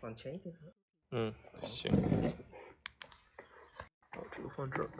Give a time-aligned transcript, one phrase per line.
[0.00, 0.54] 往前一点。
[1.10, 1.90] 嗯，行。
[4.10, 4.90] 把，这个放这儿。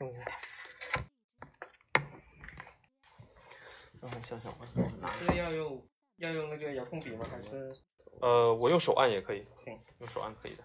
[0.00, 0.12] 嗯，
[4.00, 4.66] 让我想想，我
[5.00, 7.24] 拿是要用要用那个遥控笔吗？
[7.30, 7.72] 还是
[8.20, 9.78] 呃，我用手按也可以，行？
[9.98, 10.64] 用手按可以的。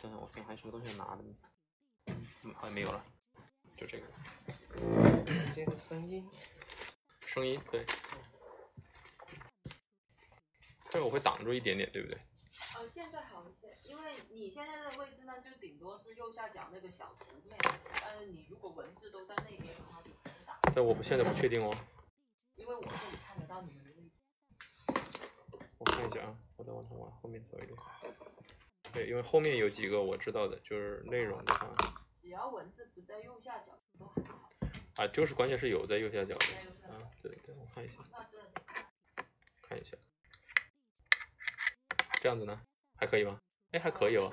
[0.00, 1.34] 想想，我看还有什么东西拿的呢？
[2.44, 3.04] 嗯，好像没有了，
[3.76, 4.06] 就这个。
[5.54, 6.28] 这个声音，
[7.20, 7.84] 声音对，
[10.90, 12.18] 这个我会挡住一点点，对不对？
[12.76, 17.56] 呃，现在好一些，因为你现在的位置呢，就顶多是右下角那个小图面，
[18.02, 21.76] 但是你如果文字都在那边的话，就不打，但我们现在不确定哦，
[22.56, 24.10] 因为我这里看得到你们的位置。
[25.78, 27.78] 我看一下啊，我再往上往后面走一点。
[28.92, 31.76] 对，因为后面有几个我知道的，就是内容的话，
[32.20, 34.50] 只要文字不在右下角都很好。
[34.96, 36.46] 啊，就是关键是有在右下角的
[36.88, 38.38] 啊，对对，我看一下，那这
[39.62, 39.96] 看一下，
[42.20, 42.60] 这样子呢，
[42.96, 43.40] 还可以吗？
[43.72, 44.30] 哎，还可以哦。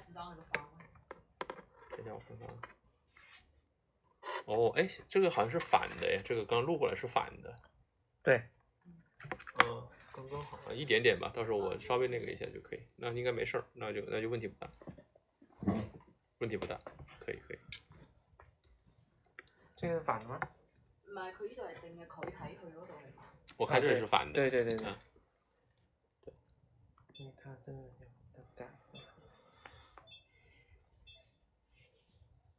[0.00, 0.84] 知道那个方位。
[1.90, 2.48] 等一下我看看。
[4.46, 7.52] 哦，哎，这个好像是反的哎，这个刚录过来是反的。
[8.22, 8.48] 对，
[9.64, 14.70] 嗯，刚刚好，一点点吧，到时候我稍微那个一下就可以，那应该没事儿，那就那就问题不大，
[16.38, 16.80] 问题不大，
[17.20, 17.58] 可以可以。
[19.76, 20.40] 这个反的吗？
[21.04, 23.27] 唔系，佢呢度系正嘅，佢睇佢嗰度嚟。
[23.58, 24.88] 我看这是反的，对对对对。
[24.88, 24.96] 嗯
[27.18, 27.82] 因为他真的。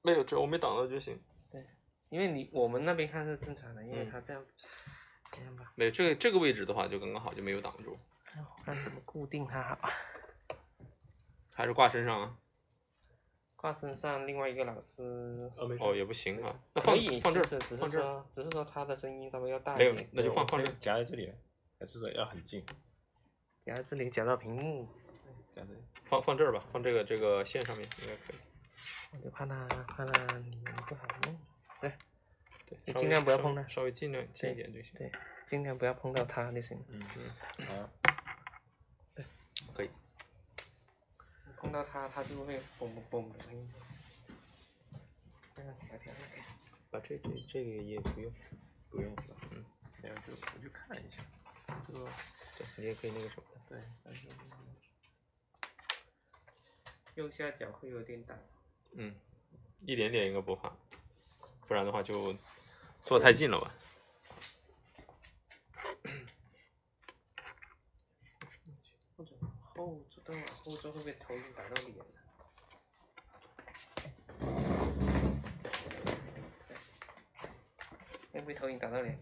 [0.02, 1.22] 没有这我没挡到就行。
[1.52, 1.66] 对
[2.08, 4.46] 因为你我们那边看是正常的，因为嗯它这样，
[5.32, 7.98] 这样吧，没有这个这个位置的话就刚刚好，就没有挡住，
[8.64, 9.78] 看怎么固定它好。
[11.54, 12.38] 还是挂身上啊？
[13.60, 20.76] 挂身上，另外一个老师哦，也不行啊，那放放这儿只是说，只是说他的声音稍微要大没有一点，，那就放放这儿。
[20.80, 21.36] 夹在这里了，
[21.78, 22.66] 还是说要很近？
[23.66, 24.88] 夹在这里夹到屏幕，
[25.54, 25.68] 夹在
[26.06, 28.38] 放放这儿吧，放这个这个线上面应该可以。
[29.12, 31.38] 我就怕他怕他你们不好弄，
[31.82, 31.92] 对
[32.66, 34.94] 对，你尽量不要碰它稍微尽量近一点就行。
[34.98, 35.12] 对，
[35.46, 36.86] 尽量不要碰到它就行了。
[36.88, 37.90] 嗯嗯，好，
[39.74, 39.90] 可以。
[41.60, 43.70] 碰到它，它就会嘣嘣嘣的声音。
[45.54, 46.44] 看看调调调。
[46.90, 48.34] 把这这这个也不用，
[48.90, 49.36] 不用是吧？
[49.52, 49.64] 嗯，
[50.02, 51.22] 这样就我去看一下，
[51.86, 52.10] 这个
[52.58, 53.62] 对你也可以那个什么的。
[53.68, 54.28] 对，但是
[57.16, 58.36] 右下角会有点挡。
[58.94, 59.14] 嗯，
[59.82, 60.74] 一点点应该不怕，
[61.68, 62.36] 不然的话就
[63.04, 63.72] 坐太近了吧。
[69.16, 69.36] 或者
[69.80, 72.06] 后坐再往后坐会不会投影打到脸了？
[78.34, 79.18] 会不会投影打到脸？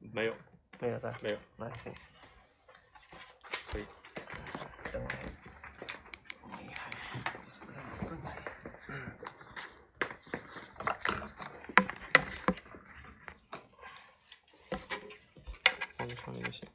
[0.00, 0.34] 没有，
[0.80, 1.14] 没有在？
[1.22, 1.94] 没有，那行。
[3.70, 3.86] 可以。
[4.90, 5.22] 等会儿。
[6.58, 6.90] 厉害，
[7.46, 8.34] 是不是顺来？
[15.96, 16.68] 放在上面就行，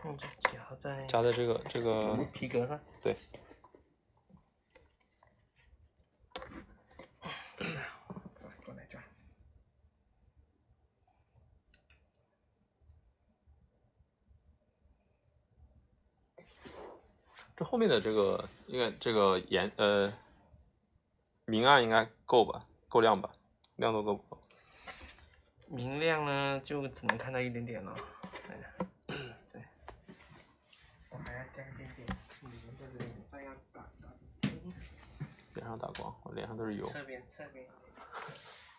[0.00, 2.80] 放着夹在夹在这个这个皮革上。
[3.00, 3.16] 对。
[8.64, 9.00] 过来转。
[17.54, 20.12] 这后面的这个应该这个颜呃
[21.44, 23.30] 明暗应该够吧，够亮吧，
[23.76, 24.42] 亮度够不够？
[25.68, 27.96] 明亮呢，就只能看到一点点了。
[29.06, 29.16] 对，
[29.52, 29.62] 对。
[31.10, 32.08] 我还要加一点点，
[32.40, 34.08] 你们这里再要打打。
[35.54, 36.84] 脸上打光，我脸上都是油。
[36.84, 37.66] 侧边，侧边。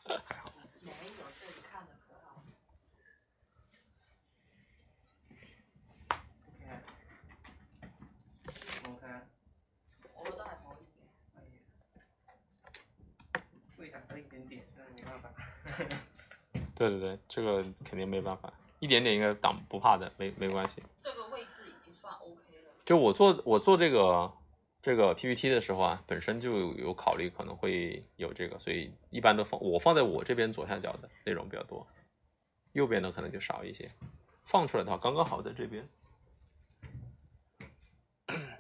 [0.06, 2.44] 还好没有，这里看的可好。
[6.52, 6.84] 你看，
[8.84, 9.28] 我看，
[10.14, 11.00] 我覺得係可以嘅。
[11.34, 11.42] 哎
[12.22, 12.72] 呀，
[13.76, 15.34] 会打到一点点，但是没办法。
[16.76, 20.84] 对对对，这个肯定没办法，一点点应该挡不怕的，没没关系。
[21.00, 22.72] 这个位置已经算 OK 了。
[22.86, 24.32] 就我做我做这个
[24.84, 31.88] 这个 PPT 的时候啊，本身就有有考虑可能会有这个，所以一般都放我放在我这边左下角的内容比较多，
[32.74, 33.90] 右边的可能就少一些。
[34.44, 35.88] 放出来的话刚刚好在这边。
[38.28, 38.54] 嗯，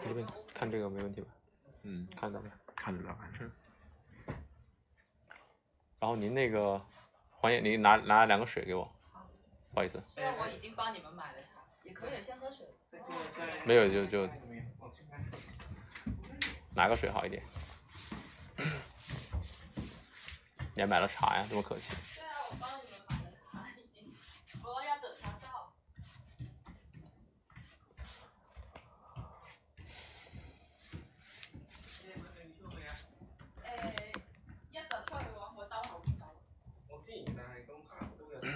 [0.00, 0.24] 这边
[0.54, 1.26] 看这个没问题吧？
[1.82, 2.52] 嗯，看到了？
[2.76, 3.54] 看得到，看得到。
[6.00, 6.80] 然后您那个
[7.32, 8.84] 黄爷，您拿拿两个水给我，
[9.72, 10.00] 不好意思。
[10.14, 11.48] 虽然我已经帮你们买了茶，
[11.82, 12.66] 也可以先喝水。
[13.64, 15.20] 没有就就里面我去看
[16.74, 17.42] 哪个水好一点？
[20.74, 21.88] 你还买了茶呀，这么客气。
[22.14, 24.14] 对啊，我帮你们买了茶已经，
[24.62, 25.72] 不过要等它到。
[32.00, 32.94] 这個對出去啊！
[33.64, 33.66] 誒，
[34.70, 36.24] 一陣出去嘅話，我兜後邊走。
[36.88, 37.06] 我知，
[37.36, 38.38] 但係咁可能都有。
[38.40, 38.46] 這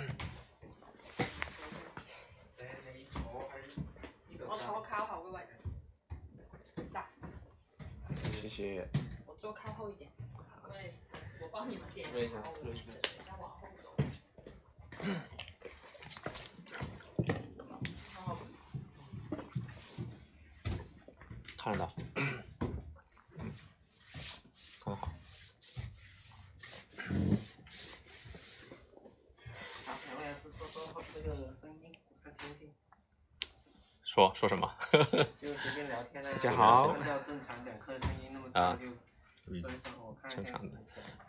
[2.94, 3.20] 你坐
[3.50, 3.70] 喺呢
[4.38, 4.40] 度。
[4.48, 5.50] 我坐靠後嘅位置。
[6.92, 7.02] 嗱，
[8.54, 8.86] 谢谢。
[9.26, 10.10] 我坐靠后一点，
[10.68, 10.92] 因為
[11.40, 13.96] 我帮你們點對茶，我對等下往后走。
[21.56, 21.92] 看得到，
[24.80, 25.08] 看得好。
[29.86, 32.74] 好，两位老师说说这个声音，我看听听。
[34.02, 34.74] 说说什么？
[35.40, 36.32] 就随便聊天啊。
[36.32, 38.21] 大 家好按照正常讲课声音
[38.53, 38.85] 啊大就
[39.45, 40.77] 说一声，我看一下正常的。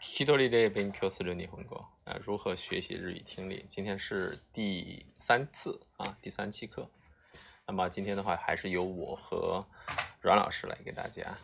[0.00, 3.66] 一人で勉強する日本語啊，如何学习日语听力？
[3.68, 6.88] 今天是第三次啊，第三期课。
[7.66, 9.66] 那么今天的话，还是由我和
[10.20, 11.36] 阮老师来给大家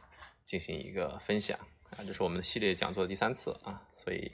[0.44, 1.58] 进行一个分享
[1.90, 4.32] 啊，这是我们的系列讲座的第三次啊，所以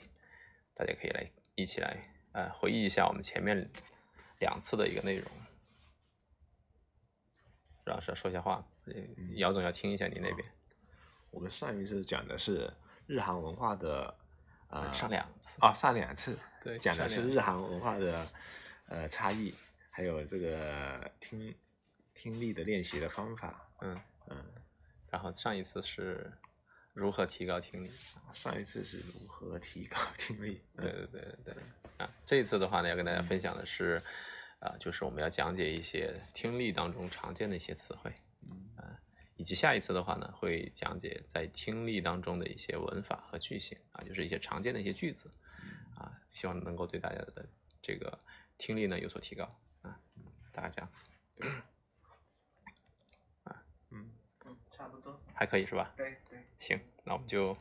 [0.73, 1.25] 大家可以来
[1.55, 1.97] 一起来
[2.31, 3.69] 呃回忆一下我们前面
[4.39, 5.29] 两次的一个内容。
[7.85, 8.93] 阮老师说一下话，呃
[9.35, 10.47] 姚总要听一下你那边。
[11.36, 12.72] 我们上一次讲的是
[13.06, 14.16] 日韩文化的，
[14.70, 16.34] 呃，上两次啊，上两次，
[16.64, 18.26] 对讲的是日韩文化的
[18.88, 19.54] 呃差异，
[19.90, 21.54] 还有这个听
[22.14, 23.68] 听力的练习的方法。
[23.82, 24.00] 嗯。
[24.28, 24.44] 嗯，
[25.10, 26.32] 然后上一次是
[26.94, 27.92] 如何提高听力？
[28.32, 30.62] 上一次是如何提高听力？
[30.76, 31.54] 嗯对对对对对
[31.98, 32.10] 啊！
[32.24, 34.02] 这一次的话呢，要跟大家分享的是，
[34.60, 38.10] 啊、就是我们要讲解一些听力当中常见的一些词汇，
[39.36, 45.30] 以及下一次的话呢，会讲解在听力当中的一些文法和句型啊，就是一些常见的一些句子
[45.94, 47.46] 啊，希望能够对大家的
[47.82, 48.18] 这个
[48.56, 49.48] 听力呢有所提高
[49.82, 50.00] 啊，
[50.52, 51.02] 大概这样子
[51.40, 51.62] 嗯，
[53.90, 54.10] 嗯，
[54.72, 55.20] 差不多。
[55.34, 55.92] 还可以是吧？
[55.96, 56.38] 对对。
[56.58, 57.54] 行，那我们就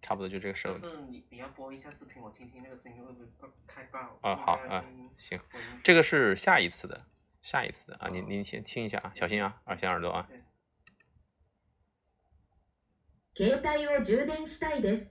[0.00, 4.18] 差不多就这个时候但是你你要播一下视频，我听听那个声音会不会太爆？
[4.22, 4.82] 啊，好啊
[5.18, 5.38] 行。
[5.84, 7.06] 这个是下一次的，
[7.42, 10.26] 下一次的啊，您您先听一下啊，小心啊，耳小耳朵啊。
[13.35, 15.07] 携帯を充電したいです。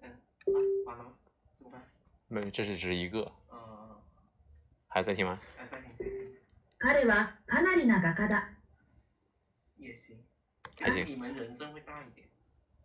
[0.00, 0.10] 嗯，
[0.46, 1.12] 啊，完了吗？
[1.56, 1.82] 怎么办？
[2.28, 4.02] 没有，这是只是一个，呃，
[4.88, 5.40] 还要再听吗？
[5.58, 6.32] 哎，再听再听
[6.78, 8.44] 彼はかなりな画家だ。
[9.76, 10.16] 也行。
[10.80, 12.28] 还行但你们人声会大一点。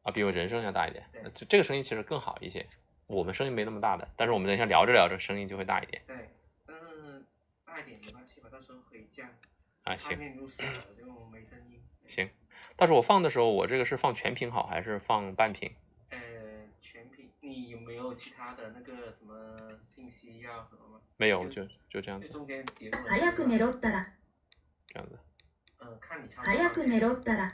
[0.03, 2.65] 啊，比我人声要大一点对，呃这这个声音其实更好一些。
[3.07, 6.29] 我们声音没那么大的，但是我们等一下聊着聊着声音就会大一点对，
[6.65, 7.25] 但是
[7.65, 9.27] 大一点没关系吧，到时候可以降。
[9.83, 9.93] 啊。
[9.93, 11.81] 画行面录小了就没声音。
[12.05, 12.29] 行，
[12.81, 15.71] 但是我放的时候，我这个是放全屏好还是放半屏？
[16.09, 16.17] 呃，
[16.81, 19.33] 全屏，你有没有其他的那个什么
[19.87, 21.01] 信息要什么吗？
[21.17, 23.03] 没有，就就这样子，就中间结论。
[23.03, 24.05] 早く寝ろったら、
[24.87, 25.17] 这样子。
[25.79, 27.51] 呃，看你操作早く寝ろったら、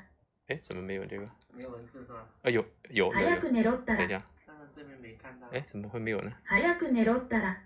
[0.47, 1.25] 哎，怎么没有这个？
[1.51, 2.27] 没有文字是吧？
[2.41, 5.47] 啊，有有有早く有，寝ろったら、等一下，但是这边没看到。
[5.51, 6.31] 哎，怎么会没有呢？
[6.49, 7.57] 早く寝ろったら、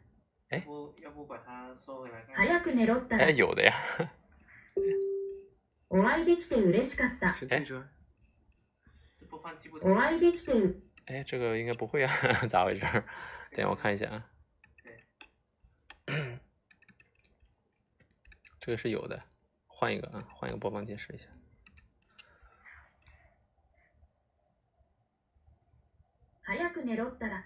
[0.49, 2.35] 哎要不要不把它收回来看？
[2.35, 3.73] 早く寝ろった哎，ら、有的呀。
[5.94, 7.36] お会いできて嬉しかった。
[9.82, 12.08] お会いできてう哎，这个应该不会啊，
[12.48, 13.04] 咋回事儿？
[13.50, 14.30] 等一下我看一下啊。
[18.58, 19.20] 这个是有的，
[19.66, 21.28] 换一个啊，换一个播放键试一下。
[26.46, 27.44] 早く寝ろったら、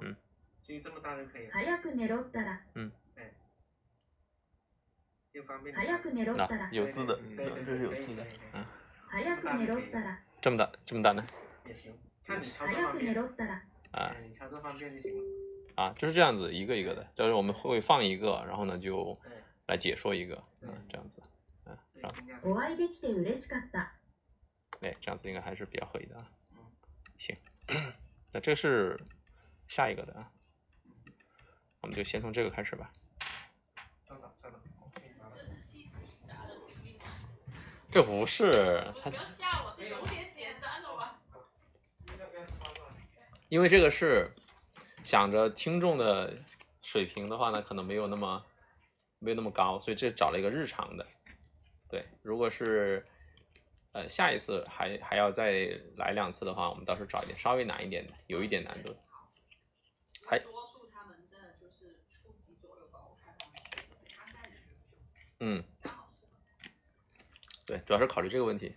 [0.00, 0.16] 嗯，
[0.62, 1.52] 就这么大就可以了。
[1.52, 2.90] 早く寝ろったら、又方便。
[2.90, 3.01] 早く寝ろ
[5.41, 8.67] 那、ったら、有字的，对对对这是有字的可以可以可以啊。
[9.07, 11.23] 早く寝ろったら、这么大，这么大呢？
[11.65, 11.93] 也行，
[12.25, 13.15] 看你操作早く寝方便。
[13.15, 13.61] ろったら、啊
[13.91, 15.23] 哎你操作方便就行了。
[15.75, 19.31] 啊，就是这样子，一个一个的，就是我们会放一个，然后呢就对
[19.67, 21.21] 来解说一个，啊对，这样子，
[21.65, 23.91] 啊，对然后，应该お会いできて嬉しかった。
[24.81, 26.31] 哎，这样子应该还是比较合理的啊。
[26.51, 26.57] 嗯
[27.17, 27.35] 行，
[28.31, 28.99] 那这是
[29.67, 30.31] 下一个的啊，
[31.81, 32.91] 我们就先从这个开始吧。
[37.92, 38.50] 这不是
[39.02, 41.20] 它不要吓我，这有点简单了吧？
[43.50, 44.30] 因为这个是
[45.04, 46.34] 想着听众的
[46.80, 48.42] 水平的话呢，可能没有那么
[49.18, 51.06] 没有那么高，所以这找了一个日常的。
[51.90, 53.06] 对，如果是
[53.92, 58.96] 呃下一次还还要再来两次的话，我们到时候找一点稍微难一点的，有一点难度。
[60.26, 62.88] 还多数他们真的就是初级左右
[65.40, 65.62] 嗯。
[67.72, 68.76] 对，主要是考虑这个问题。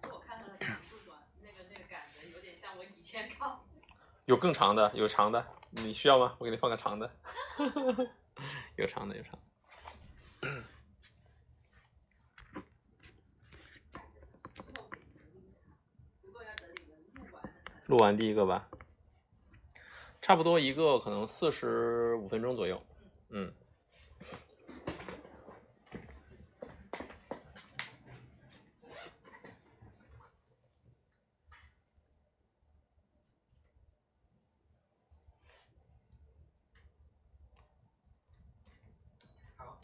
[0.00, 3.62] 是我看了长度短，那个那个感觉有点像我以前考。
[4.24, 6.34] 有更长的，有长的，你需要吗？
[6.38, 7.14] 我给你放个长的。
[8.76, 9.38] 有长的，有长的。
[17.84, 18.70] 录完第一个吧，
[20.22, 22.82] 差不多一个可能四十五分钟左右。
[23.28, 23.52] 嗯，
[39.56, 39.78] 好，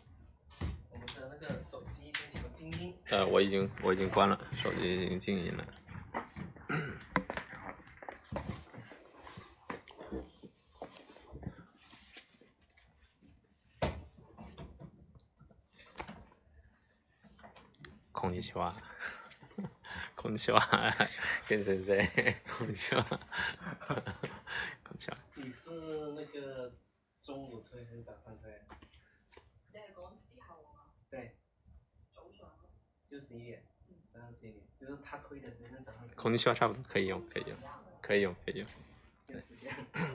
[0.91, 2.95] 我们的那个手机先调静音。
[3.24, 5.66] 呃，我已经我已经关了，手机已经静音了。
[18.12, 18.76] こんにちは。
[20.16, 20.62] こんにちは。
[21.48, 22.36] 跟先生。
[22.58, 23.06] こんにちは。
[33.34, 33.64] 十一点，
[34.14, 36.18] 早上十一点，就是他推的时间是早上十一点。
[36.18, 37.56] こんにちは差不多可以用，可以用，
[38.02, 38.68] 可以用，可以用。
[39.26, 39.78] 就是这样。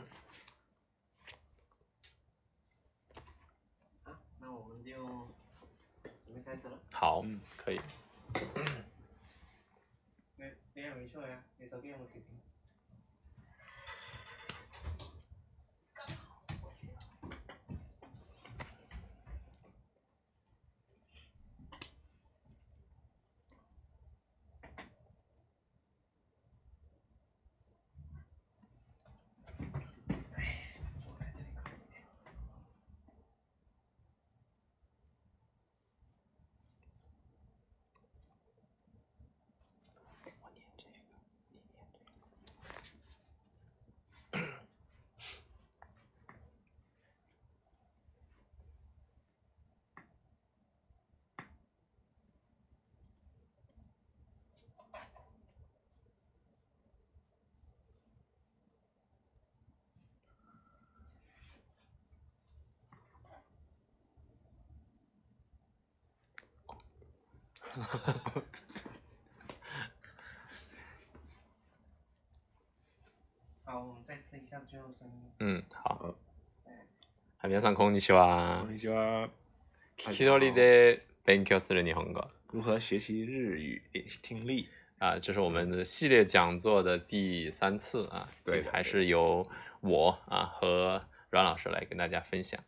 [73.78, 75.32] 好，我们再试一下最后声音。
[75.38, 76.14] 嗯，好。
[77.38, 78.74] はい、皆さんこんにちはこん。
[78.74, 79.28] にちは。
[79.96, 83.82] 聞き取りで勉強する日本語如何学习日语
[84.22, 84.68] 听力？
[84.98, 89.48] 啊，这是我们的系列讲座的第三次啊，对的还是由
[89.80, 92.60] 我啊和阮老师来跟大家分享，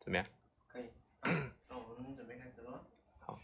[0.00, 0.26] 怎么样？
[0.68, 0.90] 可以。
[1.22, 2.84] 那 我们准备开始了。
[3.20, 3.38] 好。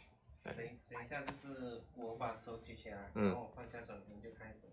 [0.44, 4.65] 等等一下，就是我把手举起来，嗯然后我放下手，你就开始。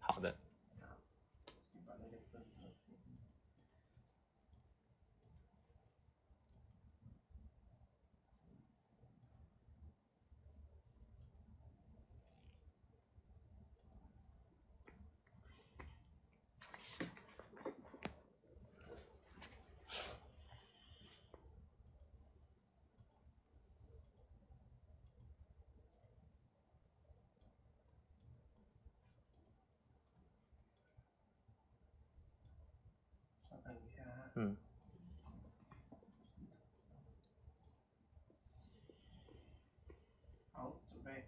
[34.35, 34.43] 一下啊。
[34.43, 34.57] 嗯。
[40.53, 41.25] 好，准备。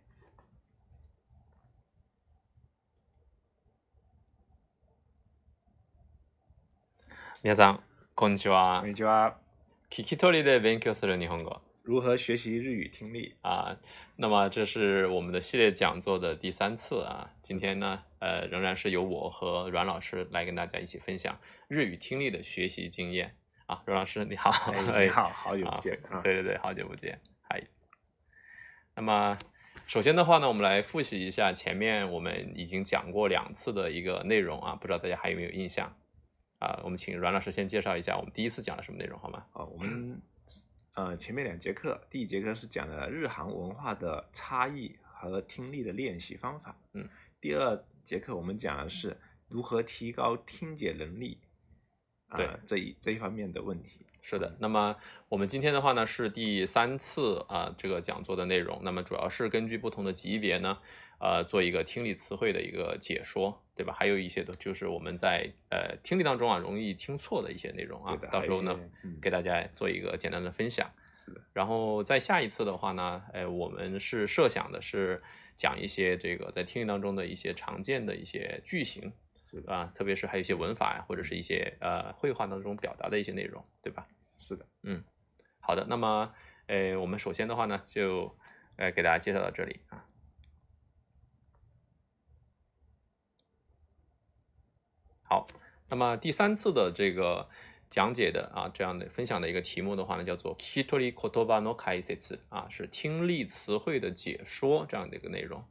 [7.43, 7.81] 皆さん
[8.15, 8.91] こんにちはこん。
[8.91, 9.37] にちは。
[9.91, 13.37] 聞き取りで勉強する日本語如何学习日语听力？
[13.43, 13.79] 啊，
[14.17, 17.31] 那么这是我们的系列讲座的第三次啊。
[17.43, 21.39] 今天呢，呃，仍然是由我和阮老师来跟大家一起分享
[21.69, 23.85] 日语听力的学习经验啊。
[23.87, 26.21] 阮老师你好，哎， 你好，好久啊不见啊！
[26.23, 27.63] 对对对，好久不见，嗨。
[28.97, 29.39] 那么，
[29.87, 35.97] 首先的话呢，我们来复习一下前面我们已经讲过两次的一个内容啊，不知道大家还有没有印象？
[36.59, 39.47] 啊，我们请阮老师先介绍一下我们第一次讲了什么内容好吗？
[39.53, 40.21] 啊，我们
[40.97, 46.75] 呃前面两节课，第一节课是讲了日韩文化的差异和听力的练习方法。
[46.95, 47.07] 嗯，
[47.39, 49.15] 第二节课我们讲的是
[49.47, 51.39] 如何提高听解能力。
[52.29, 54.06] 啊对这一这一方面的问题。
[54.29, 54.97] 是的，那么
[55.29, 60.79] 我们今天的话呢是第三次啊、这个讲座的内容，那么主要是根据不同的级别呢，
[61.21, 63.95] 呃做一个听力词汇的一个解说，对吧？
[63.97, 68.77] 还有一些的就是我们在呃听力当中啊容易听错的一些内容啊对，到时候呢
[69.23, 70.91] 给大家做一个简单的分享。
[71.13, 75.23] 是的，然后在下一次的话呢，哎，我们是设想的是
[75.55, 79.13] 讲一些这个在听力当中的一些常见的一些句型
[79.49, 84.05] 是的，啊，特别是还有一些文法呀，或者是一些呃绘画当中表达的一些内容，对吧？
[84.37, 85.03] 是的，嗯
[85.61, 86.33] 好的，那么
[86.67, 88.37] 呃，我们首先的话呢，就
[88.77, 90.05] 呃给大家介绍到这里啊。
[95.23, 95.47] 好，
[95.89, 97.49] 那么第三次的这个
[97.91, 105.65] 讲解的啊，这样的分享的一个题目的话呢，叫做 Kitori Kotoba no Kaisetsu 啊，是听力词汇的解说这样的一个内容。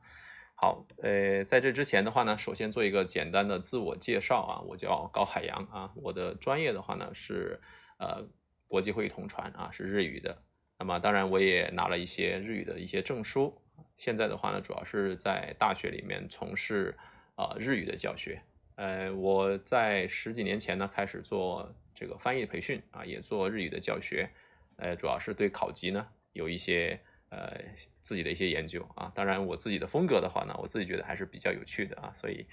[0.56, 7.62] 好，呃，在这之前的话呢，首先做一个简单的自我介绍啊，我叫高海洋啊，我的专业的话呢是
[7.98, 8.28] 呃
[8.76, 10.38] 国际会议同传啊，是日语的。
[10.78, 13.58] 那么当然我也拿了一些日语的一些证书，
[13.96, 16.94] 现在的话呢，主要是在大学里面从事
[17.38, 18.42] 呃日语的教学。
[18.76, 24.30] 呃，我在十几年前呢开始做这个翻译培训啊，也做日语的教学，
[24.76, 27.58] 呃，主要是对考级呢有一些呃
[28.02, 29.10] 自己的一些研究啊。
[29.16, 32.46] 当然我自己的风格的话呢，我自己觉得还是比较有趣的啊，所以，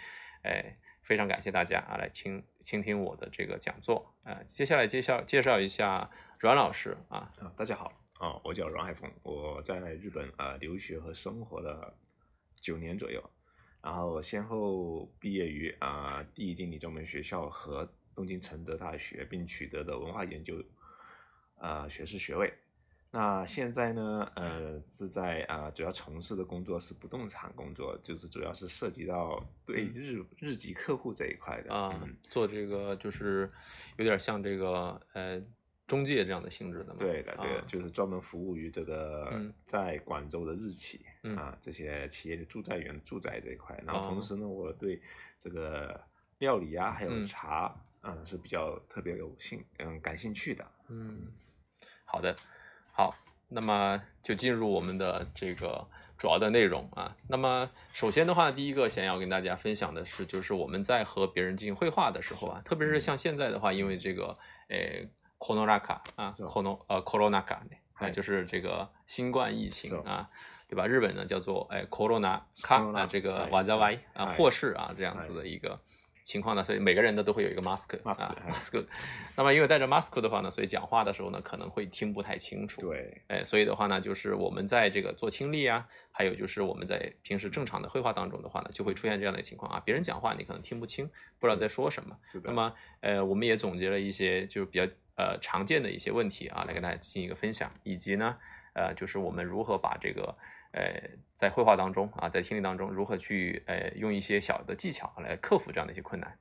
[0.45, 0.77] 哎，
[1.13, 4.15] 非常感谢大家啊来听倾听我的这个讲座。
[4.23, 11.95] 呃，接下来介绍介绍一下阮老师啊，啊，大家好，啊，我叫阮海峰，我在日本啊、留学和生活了
[12.57, 13.23] 九年左右，
[13.83, 20.65] 然后先后毕业于啊、第一经理专门学校和东京承德大学，并取得的文化研究
[21.59, 22.55] 啊、学士学位。
[23.15, 33.47] 那现在呢，呃，是在啊、主要从事的工作是不动产工作，就是主要是涉及到对日日籍客户这一块的啊嗯，做这个就是
[33.99, 35.39] 有点像这个呃
[35.87, 37.01] 中介这样的性质的嘛。
[37.01, 43.79] 对的，对的，啊就是专门服务于这个嗯在广州的日企、嗯啊这些企业的住宅员住宅这一块。
[43.87, 44.99] 然后哦同时呢，我对
[45.39, 46.01] 这个
[46.39, 50.67] 料理啊，还有嗯茶，嗯，是比较特别有兴嗯感兴趣的。
[50.89, 51.27] 嗯，
[52.07, 52.35] 好的，
[52.93, 53.17] 好，
[53.49, 57.17] 那么就进入我们的这个主要的内容啊。
[57.29, 64.79] 那么首先的话，第一个想要跟大家分享的是，就是我们在和别人进行绘画的时候啊，特别是像现在的话，因为这个呃
[65.41, 67.39] c o r o n a c a 啊是吧 c o r o 呃 corona
[67.39, 70.31] 啊，嗨就是这个新冠疫情啊。
[70.69, 70.87] 对吧？
[70.87, 75.79] 日本呢叫做哎 corona 卡 corona，啊，这个哎瓦扎歪啊，哎霍氏啊这样子哎的一个
[76.25, 78.85] 情况呢，所以每个人呢都会有一个 mask mask，啊哎 mask。
[79.37, 92.15] 那么因为戴着 mask 的话呢，所以讲话的时候呢可能会听不太清楚。，对，哎，所以的话呢，就是我们在这个做听力啊，还有就是我们在平时正常的绘画当中的话呢，就会出现这样的情况啊，别人讲话你可能听不清，不知道在说什么。
[92.25, 92.51] 是的。
[92.51, 98.37] 那么呃，我们也总结了一些就是比较呃常见的一些问题啊，来跟大家进行一个分享，以及呢
[98.75, 100.35] 呃就是我们如何把这个
[100.73, 106.39] 呃在绘画当中啊，在听力当中如何去呃用一些小的技巧来克服这样的一些困难。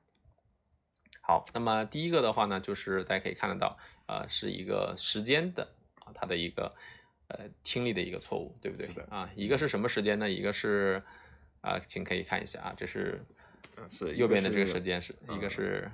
[1.20, 5.62] 好，那么第一个的话呢，就是大家可以看得到，呃，是一个时间的
[6.00, 6.74] 啊，它的一个
[7.28, 8.88] 呃听力的一个错误，对不对？
[9.08, 10.28] 啊，一个是什么时间呢？
[10.28, 11.00] 一个是
[11.60, 13.24] 啊，请可以看一下啊，这是
[13.76, 15.92] 嗯是右边的这个时间是一个嗯是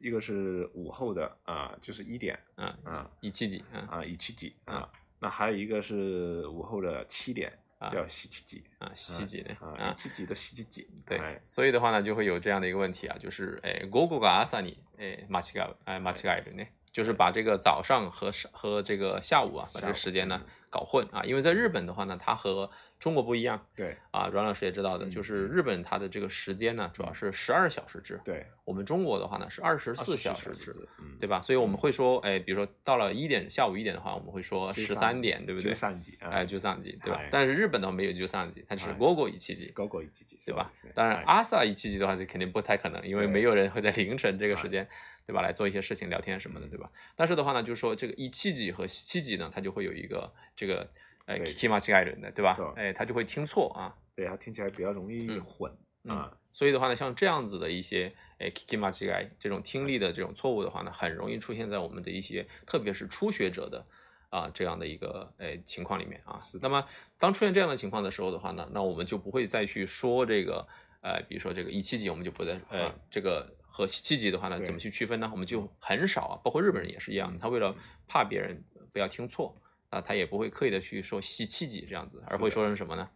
[0.00, 31.41] 一个是午后的啊、就是一点嗯啊一七几嗯啊一七几啊啊，那还有一个是午后的七点，啊叫西七几啊西几呢啊啊一七几的西七几，对哎，所以的话呢，就会有这样的一个问题啊，就是诶，午後が朝に诶間違う哎間違えるね，就是把这个早上和上和这个下午啊，把这下午个时间呢嗯搞混啊，因为在日本的话呢，它和 中国不一样对啊，阮老师也知道的，嗯就是日本它的这个时间呢，主要是十二小时制，对，我们中国的话呢是二十24四小时时制。，嗯，对吧？
[31.41, 35.73] 所以我们会说，哎，比如说到了一点，下午一点的话，我们会说十三点，对不对？
[35.73, 37.29] 三级，哎，就三级，对吧はい？
[37.31, 40.93] 但是日本的话没有就三级，它只是はい午後一七级，高过一级级，对吧そうですね？
[40.93, 44.87] 当然，はい朝一七级的话，这肯定不太可能，因为对没有人会在凌晨这个时はい间，
[45.25, 46.91] 对吧，来做一些事情、聊天什么的，嗯对吧？
[47.15, 50.89] 但是的话呢，就是说这个一七级和七级呢，它就会有一个这个
[51.26, 52.62] 呃对 kima 違い的，对吧是？
[52.76, 53.94] 哎，它就会听错啊。
[54.14, 55.72] 对，它听起来比较容易嗯混
[56.04, 63.84] 嗯啊，所以的话呢，像这样子的一些哎違い这种听力的这种错误的话呢，很容易出现在我们的一些特别是初学者的
[64.30, 66.86] 啊这样的一个诶情况里面啊那么
[67.18, 70.66] 当出现这样的情况的时候的话呢，那我们就不会再去说这个
[71.00, 75.28] 呃，比如说这个一七级，我们就不再呃啊这个和七级的话呢，怎么去区分呢？
[75.32, 77.74] 我们就很少啊，包括日本人也是一样的，他为了
[78.06, 79.54] 怕别人不要听错
[79.94, 83.08] 啊，他也不会刻意的去说西七几这样子，而会说成什么呢？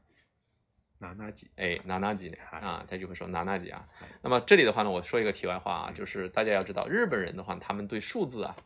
[1.01, 3.89] 哪哪几，哎，哪哪几啊，他就会说哪哪几啊。
[4.23, 8.57] 那么这里的话呢，我说一个题外话啊，就是大家要知道，日本人的话，他们对数字啊，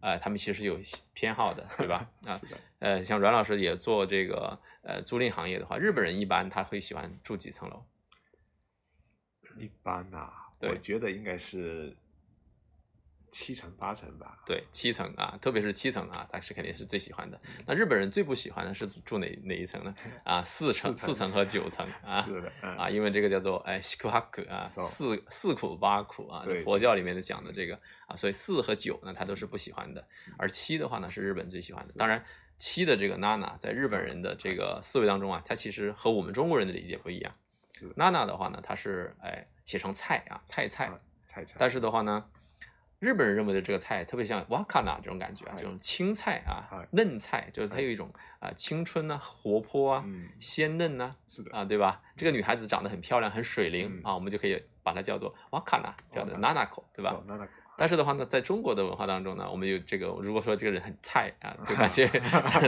[0.00, 0.78] 呃，他们其实有
[1.14, 2.10] 偏好的，对吧？
[2.26, 2.40] 啊
[2.78, 7.82] 呃，像阮老师也做这个呃租赁行业的话，日本人一般他会喜欢住几层楼？
[9.58, 11.96] 一般啊，对我觉得应该是
[13.30, 14.38] 七层八层吧。
[14.46, 17.38] 对，七层啊，特别是七层啊，他是肯定是最喜欢的。
[17.44, 19.94] 嗯那日本人最不喜欢的是住哪哪一层呢？
[20.24, 22.20] 啊，四层、四层和九层 啊。
[22.20, 30.06] 是的，嗯啊，因为这个叫做哎西苦哈苦啊，四四苦八苦啊，对佛教里面的讲的这个啊，所以四和九呢，他都是不喜欢的，
[30.38, 31.94] 而七的话呢是日本最喜欢的。
[31.94, 32.24] 当然，
[32.56, 37.32] 七的这个娜娜在日本人的这个思维当中啊，它其实和我们中国人的理解不一样。
[37.72, 42.24] 是的娜娜的话呢，它是哎写成菜啊，菜菜啊，菜菜，但是的话呢，
[43.00, 52.02] 日本人认为的这个菜特别像瓦卡纳这种感觉啊，哎这种青菜啊哎，嫩菜，就是它哎有一种啊青春啊、活泼啊、嗯，鲜嫩呐是的，啊，对吧？
[52.16, 57.16] 这个女孩子长得很漂亮，很水灵嗯啊，我们就可以把它叫做瓦卡纳，叫做 Wakana nanako，对吧？
[57.76, 62.08] 但是的话呢，在中国的文化当中呢，我们有这个，如果说这个人很菜啊，就 感觉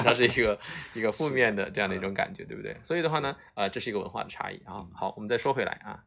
[0.05, 0.57] 他是一个
[0.95, 2.77] 一个负面的这样的一种感觉，对不对？
[2.85, 4.91] 所以的话呢，呃，这是一个文化的差异啊嗯。
[4.95, 6.05] 好，我们再说回来啊。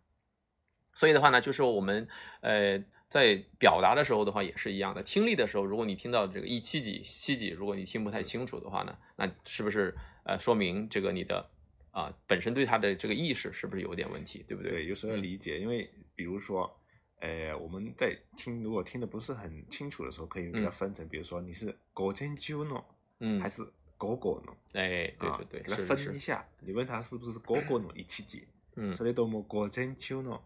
[0.96, 2.08] 所以的话呢，就是我们
[2.42, 2.80] 呃
[3.13, 5.03] 在表达的时候的话也是一样的。
[5.03, 11.49] 听力的时候，如果你听到这个一七级、七级，如果你听不太是清楚的话呢，那是不是呃说明这个你的
[11.91, 14.71] 啊、本身对它的这个意识是不是有点问题，对不对？
[14.71, 16.71] 对，有时候要嗯理解，因为比如说，
[17.19, 22.85] 呃，我们在听，如果听的不是很清楚的时候，可以给它嗯分成，比如说你是狗真鸠呢，
[23.19, 24.53] 嗯，还是狗狗呢？
[24.75, 27.89] 哎，对啊对对，给它是是是，分一下，你问他是不是狗狗呢？
[27.97, 30.41] 一七级，嗯それとも午前中の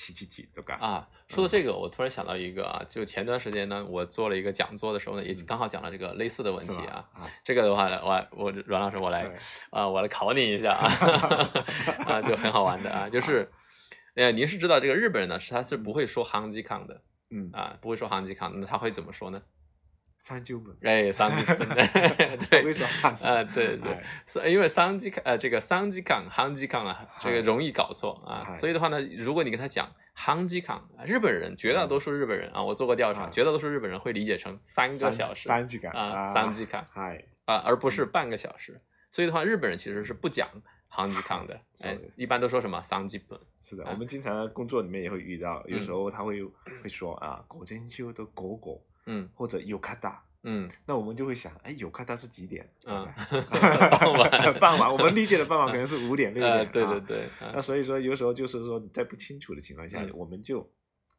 [0.00, 0.78] 七七级とか。
[0.78, 7.06] 啊，说到这个，我突然想到一个啊，就前段时间呢，我做了一个讲座的时候呢，也嗯刚好讲了这个类似的问题啊。
[7.12, 9.36] 啊，这个的话呢，我我阮老师我来对
[9.70, 10.88] 啊，我来考你一下啊，
[12.08, 13.50] 啊，就很好玩的啊，就是，
[14.14, 19.42] 呃，您是知道这个日本人呢，是他是不会说 hanji kan 的嗯，啊，不会说 hanji kan，，那他会怎么说呢？
[20.19, 37.25] 三九本，哎，桑吉分，不对 会，说汉啊，对对哎，是因为桑吉康呃这个桑吉康、韩吉康啊，这个嗨容易搞错啊，嗨所以的话呢，如果你跟他讲韩吉康，日本人绝大多数日本人啊，我做过调查，啊绝大多数日本人会理解成三个三小时三時間啊，三吉康はい。
[37.45, 38.75] 啊，而不是半个小时。
[39.11, 40.49] 所以的话，日本人其实是不讲
[40.87, 46.43] 韩吉康的，哎そうです，一般都说什么三吉本是的，啊我们经常在工作里面也会遇到，有嗯时候他会
[46.81, 52.68] 会说啊，狗真秋的狗狗， 嗯或者有卡达，嗯那我们就会想，哎，有卡达是几点？
[52.86, 53.06] 嗯
[54.00, 56.72] 傍晚 傍晚，我们理解的傍晚可能是五点 六呃，点。
[56.72, 57.04] 对对啊。
[57.08, 60.70] 对，啊那所以说，有时候就是说，在不清楚的情况下嗯，我们就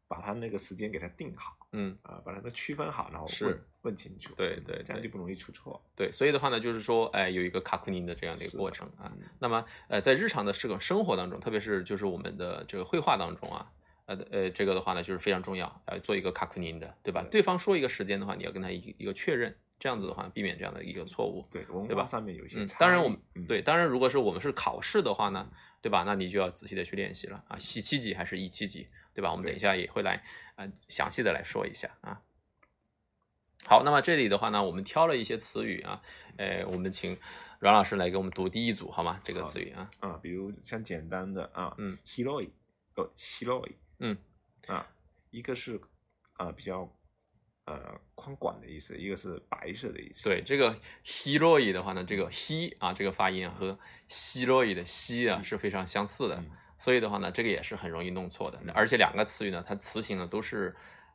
[0.07, 1.97] 把它那个时间给它定好嗯。
[2.03, 5.81] 啊，把它们区分好，然后是问问清楚，对对对这样就不容易出错。
[5.95, 9.11] 对，所以的话呢，就是说，哎，有一个卡库宁的这样的一个过程啊。
[9.15, 13.71] 嗯那么，呃，在日常的这个生活当中，特别是就是我们的这个绘画当中啊，
[14.15, 17.21] 呃呃，这个的话呢，就是非常重要，呃，做一个卡库宁的，对吧？
[17.23, 21.45] 对对方说一个时间的话，你要跟他一个一个确认，这样子的话，避免这样的一个错误。
[21.51, 25.49] 对，文对吧化上面有一些嗯，当然我们嗯对，当然如果是我们是考试的话呢，
[25.81, 26.03] 对吧？
[26.05, 29.31] 那你就要仔细的去练习了啊，习七级还是一七级，对吧？
[29.31, 30.23] 我们等一下也会来
[30.55, 32.21] 啊、呃详细的来说一下啊。
[33.63, 36.01] 好，那么这里的话呢，我们挑了一些词语啊，
[36.37, 37.15] 呃，我们请
[37.59, 39.21] 阮老师来给我们读第一组好吗？
[39.23, 42.49] 这个好词语啊，啊，比如像简单的啊，嗯，hiroi，
[42.95, 44.16] 哦，hiroi，嗯
[44.66, 44.86] 啊，
[45.30, 45.80] 一个是
[46.34, 46.88] 啊比较
[47.66, 50.24] 呃宽广的意思，一个是白色的意思。
[50.24, 58.70] 对，这个 hiroi 的话呢，这个 he 啊这个发音啊和 hiroi 的 he 啊西是非常相似的，嗯所以的话呢，这个也是很容易弄错的嗯。
[58.74, 60.74] 而且两个词语呢，它词形呢都是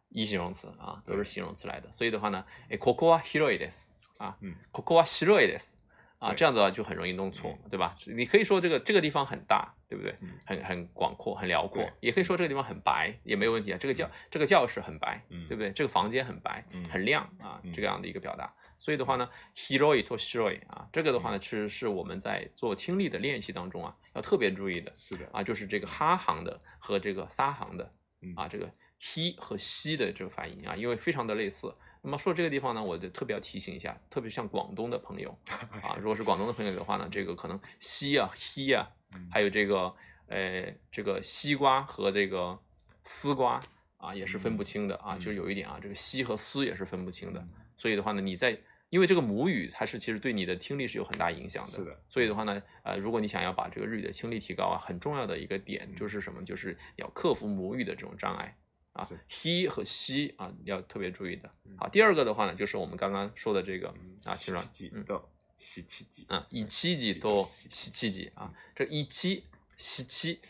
[0.09, 1.91] 一形容词啊，都是对形容词来的。
[1.91, 5.74] 所以的话呢，诶，ここは広いです啊，嗯，ここは広いです
[6.18, 7.94] 啊，这样子的话就很容易弄错，对吧？
[8.06, 10.14] 你可以说这个这个地方很大，对不对？
[10.22, 13.78] 嗯很很广阔，很辽阔，也可以说这个地方很白，也没有问题啊。
[13.78, 15.70] 这个教这个教室很白，嗯对不对？
[15.72, 18.50] 这个房间很白，嗯很亮啊，嗯这个样的一个表达。
[18.78, 24.90] 所以的话呢，hiroi to shiroi 啊，这个的话嗯呢，其实是我们在做听力的练习当中啊，要特别注意的。
[24.94, 27.90] 是的，啊，就是这个哈行的和这个撒行的
[28.22, 31.74] 嗯啊，这个 he 和 she 的这个发音啊，因为非常的类似。
[32.06, 35.36] 那么说这个地方呢，我就特别要提醒一下，特别像广东的朋友
[35.82, 39.92] 啊，如果是广东的朋友的话呢，这个可能 she 啊 he 啊，嗯还有这个
[40.28, 42.56] 呃这个西瓜和这个
[43.02, 43.58] 丝瓜
[43.96, 47.40] 啊，也是分不清的啊，嗯就是有一点啊，这个西和丝也是分不清的。
[47.40, 48.56] 嗯所以的话呢，你在
[48.88, 56.42] 因为这个母语它是其实对你的听力是有很大影响的，是的所以的话呢，呃，如果你想要把这个日语的听力提高啊，很重要的一个点嗯就是什么？
[56.44, 58.56] 就是要克服母语的这种障碍
[58.96, 61.76] 啊是，he 和 she 啊，要特别注意的嗯。
[61.78, 65.28] 好，第二个的话呢，就是我们刚刚说的这个嗯啊，七，嗯到
[65.58, 69.44] 十七级啊，一七级到十七级啊，这一七、
[69.76, 70.40] 十七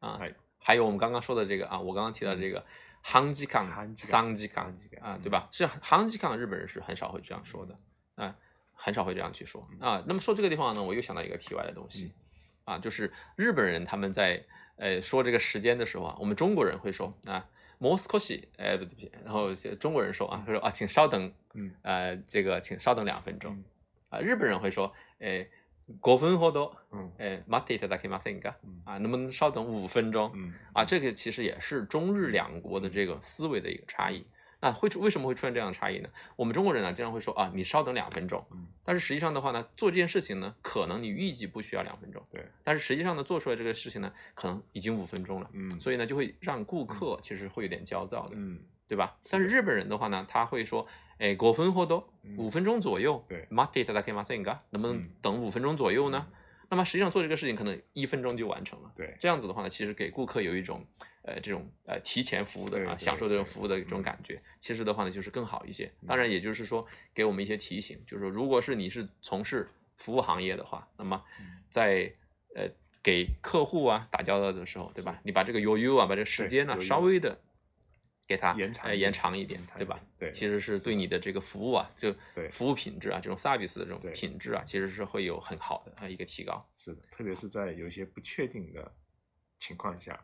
[0.00, 0.20] 啊，
[0.58, 2.64] 还有我们刚刚说的这个啊，我刚刚提到这个
[3.00, 4.66] 韩吉康、桑吉康
[5.00, 5.48] 啊，嗯对吧？
[5.52, 7.76] 是韩吉康，日本人是很少会这样说的
[8.14, 8.36] 啊，
[8.72, 10.04] 很少会这样去说啊。
[10.06, 12.12] 那么说这个地方呢，我又想到一个题外的东西
[12.64, 14.44] 啊，就是日本人他们在
[14.76, 17.48] 呃说这个时间的时候啊，我们中国人会说啊，
[17.81, 23.63] 莫斯科西，哎不对不对，然后中国人说啊，他说啊，请稍等，嗯呃，这个请稍等两分钟嗯
[24.09, 25.47] 啊，日本人会说，哎，
[26.01, 28.55] 5分ほど，嗯哎，待っていただけませんか？
[28.63, 30.31] 嗯啊，能不能稍等五分钟？
[30.33, 34.25] 嗯啊，这个其实也是中日两国的这个思维的一个差异。
[34.61, 36.09] 那会出为什么会出现这样的差异呢？
[36.35, 49.17] 我们中国人呢，经常会说啊，你稍等两分钟，嗯但是实际上的话呢，做这件事情呢，可能你预计不需要两分钟，对，但是实际上呢，做出来这个事情呢，可能已经五分钟了，嗯所以呢，就会让顾客其实会有点焦躁的，嗯对吧？
[49.21, 50.87] 是的但是日本人的话呢，他会说，
[51.19, 54.59] 哎，五分ほど，嗯五分钟左右，对待っていただけませんか？
[54.71, 56.25] 能不能嗯等五分钟左右呢？
[56.69, 58.91] 那么实际上做这个事情可能一分钟就完成了。
[58.95, 60.85] 对这样子的话呢，其实给顾客有一种
[61.22, 64.40] 呃这种呃提前服务的啊，享受这种服务的这种嗯感觉。
[64.60, 65.90] 其实的话呢，就是更好一些。
[66.02, 72.12] 嗯当然，也就是说给我们一些提醒，就是说，如果是你是从事服务行业的话，那么嗯在
[72.54, 72.68] 呃
[73.02, 75.20] 给客户啊打交道的时候，对吧？
[75.24, 77.40] 你把这个 u u 啊，把这个时间呢稍微的
[78.26, 80.00] 给它呃延延长一点长一点对吧？
[80.18, 86.64] 对其实是对你的这个服务啊，就对服务品质啊，这种 service 的这种品质啊，其实是会有很好的啊一个提高。
[86.76, 88.92] 是的，特别是在有一些不确定的
[89.58, 90.18] 情况下，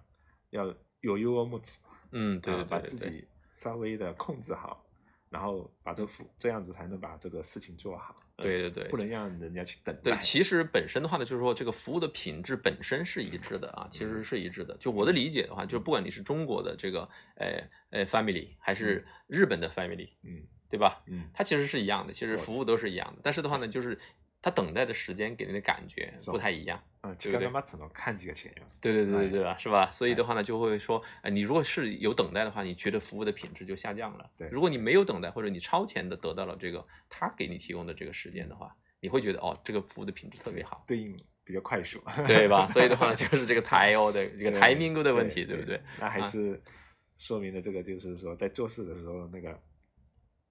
[0.51, 1.81] 要有优莫子，
[2.13, 2.81] 嗯，对啊对对对对。
[2.81, 4.85] 把自己稍微的控制好，
[5.31, 8.17] 然后把这服这样子才能把这个事情做好。
[8.37, 10.13] 呃对对对不能让人家去等待。
[10.13, 14.77] 对，其实本身的话呢，就是说这个服务的品质本身是一致的啊，其实是一致的。
[14.79, 17.01] 就我的理解的话，就是不管你是中国的这个
[17.35, 21.03] 呃呃 family 还是日本的 family，嗯对吧？
[21.09, 23.21] 嗯，它其实是一样的，其实服务都是一样的。
[23.25, 23.99] 但是的话呢，就是
[24.42, 26.82] 它等待的时间给人的感觉そう不太一样。
[27.02, 28.80] 啊，对不对時間が待つの感じが違います。
[28.82, 29.58] 对对对对哎对吧？
[29.58, 29.92] 是吧？
[29.92, 34.30] 所以的话呢，就会说，呃，你如果是有等待的话，你觉得服务的品质就下降了。
[34.38, 40.84] 对如果你没有等待，或者你超前的得到了这个他给你提供的这个时间的话，你会觉得哦，这个服务的品质特别好。
[40.88, 42.66] 对应比较快速，对吧？
[42.68, 45.82] 所以的话呢，就是这个台哦的这个对 timing 的问题，对对不对？
[46.00, 46.62] 那还啊是
[47.18, 49.60] 说明了这个，就是说在做事的时候，那个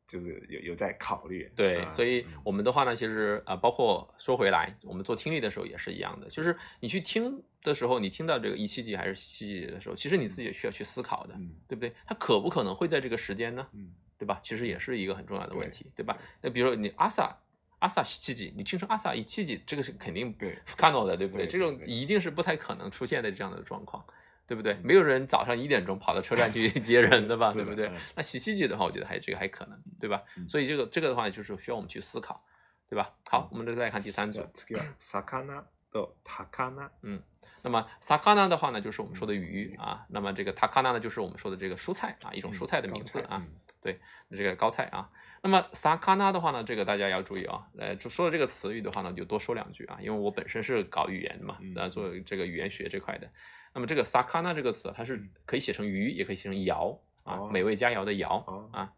[0.07, 1.51] 就是有有在考虑。
[1.55, 11.91] 对，啊所以嗯我们的话呢，其实啊、呃包括说回来，我们做听力的时候也是一样的，就是你去听的时候，你听到这个一七级还是七级的时候，其实你自己也需要去思考的，嗯对不对？
[12.05, 13.67] 它可不可能会在这个时间呢？
[13.73, 14.39] 嗯对吧？
[14.41, 16.17] 其实也是一个很重要的问题，对吧？
[16.41, 17.37] 那比如说你阿萨
[17.77, 21.45] 阿萨七级，你听成阿萨一七级，这个是肯定对不可能的，对不对？
[21.45, 24.03] 对这种一定是不太可能出现的这样的状况。
[24.46, 24.74] 对不对？
[24.82, 27.52] 没有人早上一点钟跑到车站去接 人的吧？
[27.52, 27.96] 是的对不对嗯？
[28.16, 30.22] 那洗七级的话，我觉得还这个还可能，对吧？
[30.36, 32.44] 嗯所以这个这个的话，就是需要我们去思考，
[32.88, 33.14] 对吧？
[33.30, 34.50] 好，我们再来看第三组じゃあ。
[34.52, 37.22] 次は魚と魚。
[37.64, 40.04] 那么 sakana 的话呢，就是我们说的鱼啊。
[40.08, 43.40] 那么这个 takana 呢，就是我们说的这个蔬菜啊，一种蔬菜的名字啊。
[43.40, 43.48] 嗯
[43.80, 45.08] 对，这个高菜啊。
[45.42, 47.66] 那么 sakana 的话呢，这个大家要注意啊。
[47.78, 53.30] 呃，就说了这个词语的话呢，就多说两句啊，因为我本身是搞语言的嘛嗯，呃，做这个语言学这块的。
[53.77, 58.91] 那么这个 sakana 这个词，它是可以写成鱼，也可以写成肴啊，哦美味佳肴的肴哦啊。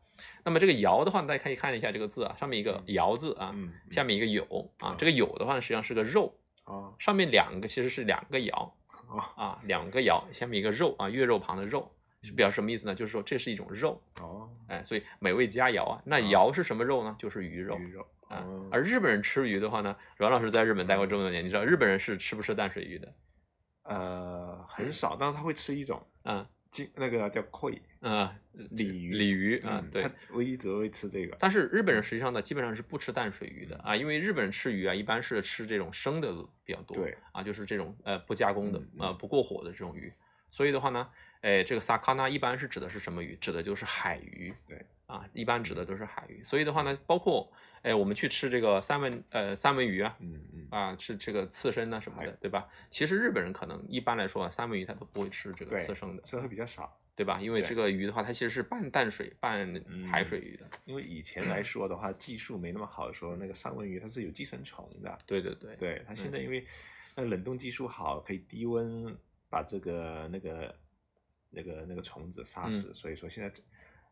[0.46, 4.44] 那么这个肴的话，大家可以看一下这个字啊，上面一个嗯肴字啊，嗯，下面一个有
[4.80, 8.72] 啊嗯，这个有的话呢，实际上是个肉，啊上面两个其实是两个爻
[9.10, 12.96] 哦啊，两个肴，下面一个肉啊，月肉旁的肉，是表示什么意思呢？
[12.96, 16.02] 就是说这是一种肉，哦，哎，所以美味佳肴啊。
[16.06, 17.18] 那啊肴是什么肉呢？
[17.20, 18.70] 就是鱼肉鱼肉啊哦。
[18.72, 23.14] 而日本人吃鱼的话呢，阮老师在日本待过这么多年，你知道日本人是吃不吃淡水鱼的？
[23.90, 30.36] 呃很少，但是他会吃一种嗯金那个叫 koi 啊，鲤鱼鲤鱼啊，对嗯他。
[30.36, 31.36] 唯一只会吃这个。
[31.40, 36.32] 但是日本人实际上呢，基本上是不吃淡水鱼的啊，因为日本人吃鱼啊，一般是吃这种生的
[36.64, 40.14] 比较多，对啊，就是这种呃不加工的嗯呃不过火的这种鱼，
[40.52, 41.10] 所以的话呢，
[41.42, 43.36] 哎，这个 sakana 一般是指的是什么鱼？
[43.42, 50.16] 指的就是海鱼，对啊，一般指的都是海鱼，所以的话呢，包括哎我们去吃这个三文呃三文鱼啊。
[50.20, 52.70] 嗯嗯啊，吃这个刺身呐、什么的，对吧？
[52.92, 57.42] 其实日本人可能一般来说啊，三文鱼他都不会吃这个刺身的，吃会比较少，对吧？
[57.42, 59.66] 因为这个鱼的话，它其实是半淡水半
[60.08, 60.70] 海嗯水鱼的。
[60.86, 65.18] 因为以前来说的话，技术没那么好的时候，那个三文鱼它是有寄生虫的。
[65.26, 66.64] 对对对，对，它现在嗯因为
[67.16, 69.18] 那冷冻技术好，可以低温
[69.50, 70.76] 把这个那个
[71.50, 73.50] 那个那个虫子杀嗯死，所以说现在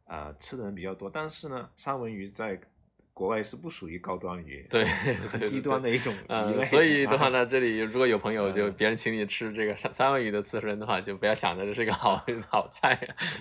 [0.06, 1.10] 啊、呃吃的人比较多。
[1.10, 2.60] 但是呢，三文鱼在
[3.14, 6.18] 国外是不属于高端鱼，对很低端的一种鱼
[6.54, 6.60] 类。
[6.60, 12.94] 呃，所以的话啊，呢，这里如果有朋友就嗯别人请你吃这个三三文鱼的刺身的话，就不要想着这是个好 好菜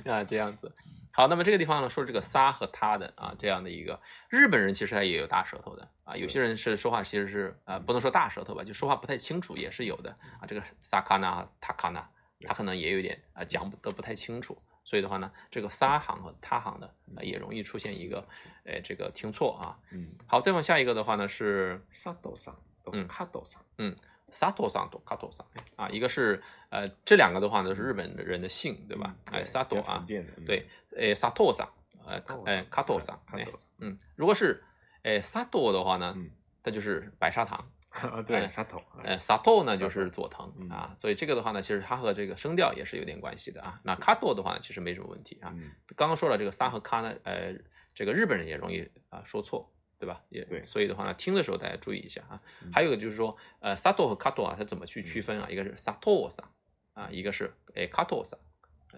[0.05, 0.73] 啊，这样子。
[1.17, 3.99] 好，那么这个地方呢，说这个撒和他的啊，这样的一个
[4.29, 10.45] 日本人其实他也有大舌头的啊，有些人是说话其实是呃不能说大舌头吧，就说话不太清楚也是有的啊。
[10.47, 12.07] 这个撒卡纳、塔卡纳，
[12.43, 18.29] 他可能也有点啊讲不得不太清楚，所以的话呢，这个撒行和他行的啊也容易出现一个
[18.67, 19.81] 呃这个听错啊。
[19.93, 22.55] 嗯，好，再往下一个的话呢是萨斗桑，
[22.93, 23.97] 嗯卡斗桑，嗯。
[24.29, 29.15] 萨托桑と kato 桑啊，一个是呃这两个的话呢是日本人的姓，对吧？
[29.31, 30.05] 哎比，sato 啊
[30.45, 30.67] 对，
[30.97, 31.69] 诶，sato 桑，
[32.07, 34.63] 呃 sato，哎桑，kato 桑，哎哎，kato 桑嗯，如果是
[35.03, 36.31] 诶 sato 的话呢，嗯，
[36.63, 37.71] 它就是白砂糖。
[37.97, 43.81] 啊对哎，sato，呃，sato 呢就是佐藤嗯啊，所以这个的话呢，其实它和这个声调也是有点关系的啊。
[43.85, 45.51] 那 kato 的话呢，其实没什么问题啊。
[45.57, 47.55] 嗯刚刚说了这个撒和卡呢，呃，
[47.95, 50.21] 这个日本人也容易啊说错，对吧？
[50.29, 52.43] 也对所以的话呢，听的时候大家注意一下啊。
[52.63, 55.49] 嗯还有就是说，呃，sato 和 kato 啊，它怎么去区分啊？
[55.49, 56.47] 一个是 sato 桑
[56.93, 58.46] 啊，一个是诶 kato 桑，呃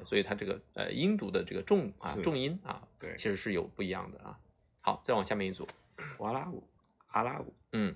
[0.05, 4.38] 所以它这个呃音读的这个重啊重音啊，对其实是有不一样的啊。
[4.81, 5.68] 好，再往下面一组，
[6.18, 6.62] 哇啦舞，
[7.09, 7.94] 阿拉舞，嗯，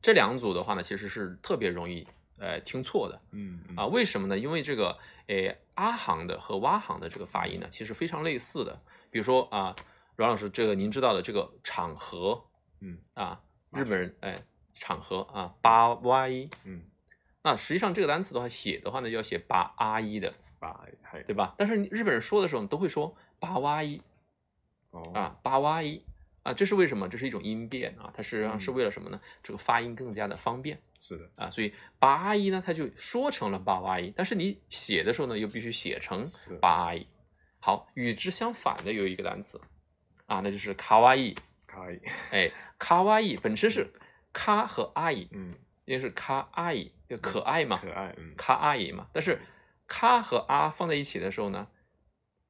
[0.00, 2.06] 这两组的话呢，其实是特别容易
[2.38, 3.20] 呃听错的。
[3.30, 4.38] 嗯嗯啊，为什么呢？
[4.38, 8.78] 因为这个诶阿行的和哇行的这个发音呢，其实非常类似的。
[9.10, 9.76] 比如说啊，
[10.16, 12.44] 阮老师，这个您知道的这个场合
[12.80, 14.42] 嗯啊，日本人哎
[14.74, 16.82] 场合啊八哇一，嗯，
[17.42, 21.54] 那实际上这个单词的话写的话呢，要写八 r 一的，把还对吧？
[21.58, 24.00] 但是日本人说的时候都会说八哇一
[24.90, 26.04] 哦啊，八哇一
[26.44, 27.08] 啊，这是为什么？
[27.08, 29.20] 这是一种音变啊，它实际上是嗯为了什么呢？
[29.42, 30.80] 这个发音更加的方便。
[31.00, 37.04] 是的，啊，所以八阿一呢，它就说成了八哇一，但是你写的时候呢，又必须写成是八阿一。
[37.58, 39.60] 好，与之相反的有一个单词
[40.26, 41.34] 啊，那就是卡哇伊。
[41.66, 43.88] 卡哇伊，哎，卡哇伊本身是
[44.32, 45.54] 卡和阿姨，嗯，
[45.86, 49.08] 因为是卡阿姨，就可爱嘛，可爱，嗯，卡阿姨嘛。
[49.12, 49.40] 但是
[49.86, 51.68] 卡和啊放在一起的时候呢，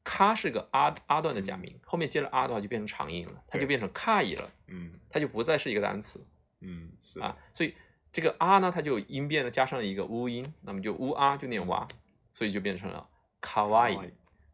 [0.04, 4.98] 卡是个阿阿段的假名，后面接了啊的话就变成长音了，它就变成卡伊了，嗯。
[5.10, 6.22] 它就不再是一个单词。
[6.60, 7.74] 嗯是啊，所以
[8.12, 11.86] 这个啊呢，它就音变了加上一个乌音，那么就乌啊就念哇，
[12.32, 13.08] 所以就变成了
[13.40, 13.96] 卡哇伊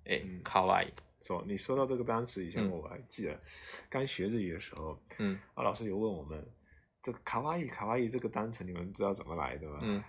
[0.04, 0.88] 哎嗯，卡哇伊，
[1.20, 2.70] 说你说到这个单词，以前嗯。
[2.70, 3.40] 我还记得，
[3.88, 5.38] 刚学日语的时候，嗯。
[5.54, 6.44] 啊，老师有问我们，
[7.02, 9.78] 这个卡哇伊卡哇伊这个单词，你们知道怎么来的吗？
[9.82, 10.02] 嗯？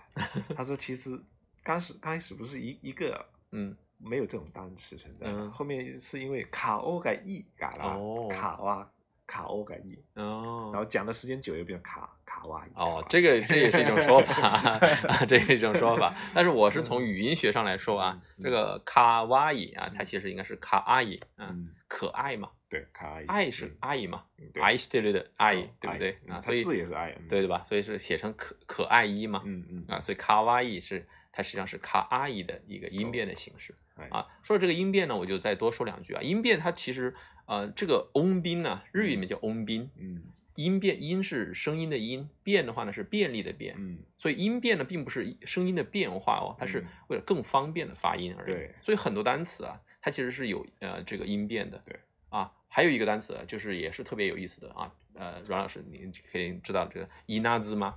[0.56, 1.22] 他说其实
[1.63, 8.89] 刚始刚开始不是一一个嗯没有这种单词存在的，嗯后面是因为卡欧改译改了，哦卡哇
[9.25, 12.71] 卡欧改译，哦，然后讲的时间久又变成卡卡哇伊。
[12.75, 16.13] 哦，这个这也是一种说法，啊，这是一种说法。
[16.35, 26.41] 但是我是从语音学上来说啊，嗯这个卡哇伊啊，它其实应该是卡阿姨啊，嗯，可爱嘛，对，卡哇伊，爱是嗯阿姨嘛，嗯对爱してる的爱是，对不对嗯它啊？
[26.43, 27.63] 所以字也是爱，嗯对对吧？
[27.65, 33.74] 所以是写成可可爱一嘛，嗯嗯啊，所以卡哇伊是 它实际上是卡阿姨的一个音变的形式。
[33.96, 36.22] 哎啊，说到这个音变呢，我就再多说两句啊。
[36.22, 37.14] 音变它其实
[37.46, 40.22] 呃，这个音宾呢，日语里面叫音宾，嗯
[40.56, 48.52] 音变音是声音的音，变的话呢是便利的变，嗯所以音变呢并不是声音的变化哦，它是嗯为了更方便的发音而已。
[48.52, 51.80] 对所以很多单词啊，它其实是有呃这个音变的。
[51.86, 57.94] 对啊，还有一个单词啊就是也是特别有意思的啊，呃，阮老师你可以知道这个伊纳兹吗？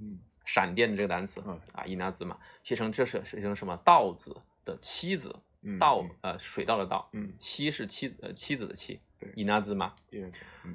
[0.00, 9.94] 嗯闪电的这个单词嗯啊，伊纳兹嘛，写成这是写成什么稻子的妻子，嗯稻嗯呃水稻的稻，嗯妻是妻子呃妻子的妻对，伊纳兹嘛。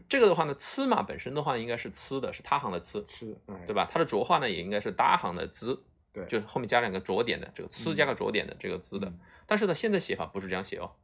[0.07, 3.87] 这个的话呢，呲嘛本身的话应该是呲的，是他行的呲，是哎对吧？
[3.91, 9.07] 它的浊化呢也应该是搭行的兹，对就后面加两个浊点的这个呲嗯加个浊点的这个兹的。
[9.09, 10.95] 嗯但是呢，现在写法不是这样写哦，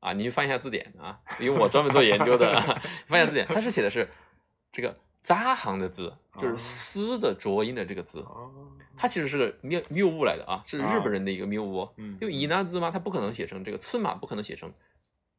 [0.00, 4.08] 啊，你去翻一下字典啊， 因为我专门做研究的，啊、 翻一下字典，它是写的是
[4.72, 8.20] 这个扎行的字，就是哦丝的浊音的这个字。
[8.20, 8.52] 哦
[8.96, 11.94] 它其实是个谬谬误来的啊，是日啊本人的一个谬误哦。
[11.96, 14.72] 嗯因为以那字嘛，它不可能写成这个寸嘛，不可能写成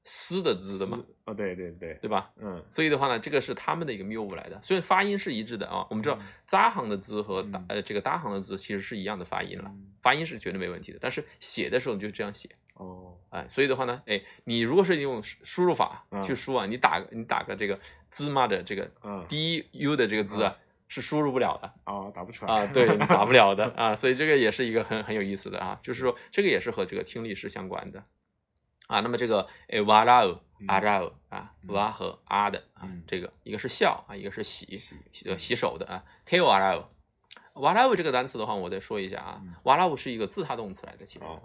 [0.03, 2.31] 丝的字的嘛，是哦对对对对吧？
[2.35, 4.59] 嗯所以的话呢，这个是他们的一个谬误来的。
[4.61, 10.97] 虽然发音是一致的啊，我们知道嗯扎行的字和呃这个搭行的字其实是一样的发音了，嗯发音是绝对没问题的。
[10.99, 17.77] 但是写的时候你就这样写，哦哎，所以的话呢，哎，你如果是用输输入法嗯去输啊，你打个你打个这个
[18.11, 20.57] 芝麻的这个嗯 d u 的这个字啊，
[20.87, 21.73] 是输入不了的。
[21.85, 28.03] 哦打不出来啊，对，打不了的啊，所以这个也是一个很很有意思的啊，就是说这个也是和这个听力是相关的
[28.87, 29.01] 啊。
[29.01, 34.95] 那么这个诶哇啦哦嗯啊啦哦啊嗯哇和啊的啊嗯，这个一个是笑啊，一个是洗洗
[35.37, 36.03] 洗手的啊。
[36.25, 36.89] k 哇啦哦，
[37.61, 41.41] 哇啦哦这个单词的话，我再说一下啊嗯，哇啦哦是一个自他动词来的，其实哦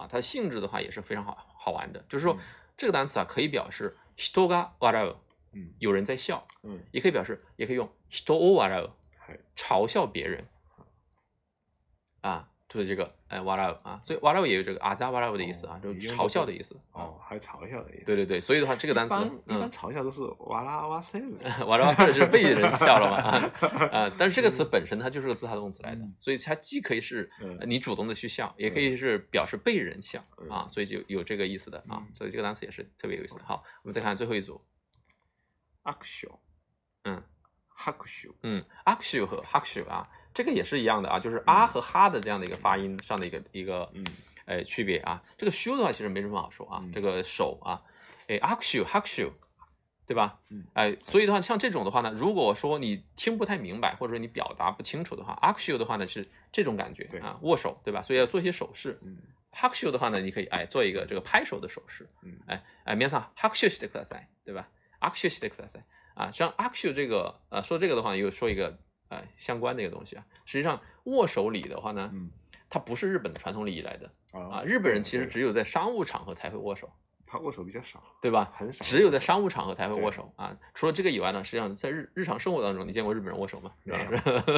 [0.00, 2.40] 啊，它的性质的话也是非常好好玩的，就是说嗯
[2.76, 5.16] 这个单词啊可以表示人が笑う，
[5.52, 8.90] 嗯有人在笑，嗯也可以表示，也可以用人を笑う。
[9.18, 10.46] 还嘲笑别人
[12.20, 17.03] 啊， 就是这个哎哇啦啊，所以哇啦也有这个阿扎哇啦的意思啊，就是嘲笑的意思啊。
[17.03, 18.05] 哦还有嘲笑的意思。
[18.05, 19.15] 对对对，所以的话，这个单词
[19.47, 21.27] 一般嘲笑都是哇啦哇塞的
[21.67, 27.29] 哇啦哇塞是被人笑了嘛啊 啊，但是这个词本身它就是个自他动词来的嗯，所以它既可以是
[27.67, 30.19] 你主动的去笑，也可以是表示被人笑
[30.49, 33.37] 啊，嗯所以就有这个意思的啊嗯，所以这个单词也是特别有意思。
[33.43, 34.61] 好，我们再看最后一组，
[35.83, 36.39] 握手
[37.03, 37.21] 嗯。
[37.83, 44.04] 拍手嗯，握手和拍手啊，这个也是一样的啊，就是啊和哈的这样的一个发音上的一个一个嗯
[44.46, 45.22] 呃区别啊。
[45.36, 47.82] 这个 shoe 的话其实没什么好说啊，嗯这个手啊，
[48.28, 49.30] 哎 akshu hakshu，
[50.06, 50.38] 对吧？
[50.50, 58.02] 嗯哎，所以的话，像这种的话呢，如果说你听不太明白，或者说你表达不清楚的话，akshu 的话呢是这种感觉对啊，握手，对吧？
[58.02, 58.98] 所以要做一些手势。
[59.02, 59.16] 嗯
[59.52, 64.68] hakshu 的话呢，你可以哎做一个这个拍手的手势，嗯哎哎，皆さん拍手してください，对吧？
[65.00, 65.82] 拍手してください
[66.14, 68.78] 啊，像 akshu 这个呃说这个的话，又说一个
[69.11, 72.31] 呃相关的一个东西啊，实际上握手礼的话呢，嗯
[72.69, 76.89] 它不是日本的传统礼仪来的啊，啊日本人其实只有在商务场合才会握手。
[77.33, 78.51] 他握手比较少，对吧？
[78.53, 80.53] 很少只有在商务场合才会握手啊。
[80.73, 83.71] 除了这个以外呢，实际上在日日常生活当中，你见过日本人握手吗？
[83.85, 84.03] 没有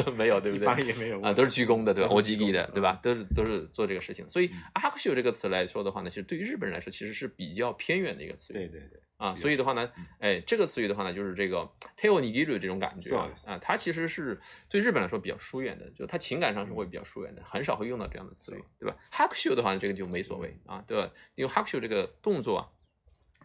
[0.07, 0.65] 有， 没有，对不一对？
[0.65, 2.09] 般也没有啊，都是鞠躬的，对吧？
[2.09, 2.99] 都欧吉是鞠躬的，对吧？
[3.03, 4.27] 都是都是做这个事情。
[4.27, 8.57] 所以嗯阿克秀这个词来说的话呢，其实对于日本人来说，其实是比较偏远的一个词语。
[8.57, 11.59] 对对对，啊，所以的话呢嗯，哎，这个词语的话呢，就是这个
[11.97, 21.09] tail nigiru 这种感觉啊啊，它其实是对日本来说比较疏远的，就它情感上是会比较疏远的，很少会用到这样的词语，对吧？hakushu 的话呢，这个就没所谓啊，对吧？
[21.35, 22.69] 因为 hakushu 这个动作啊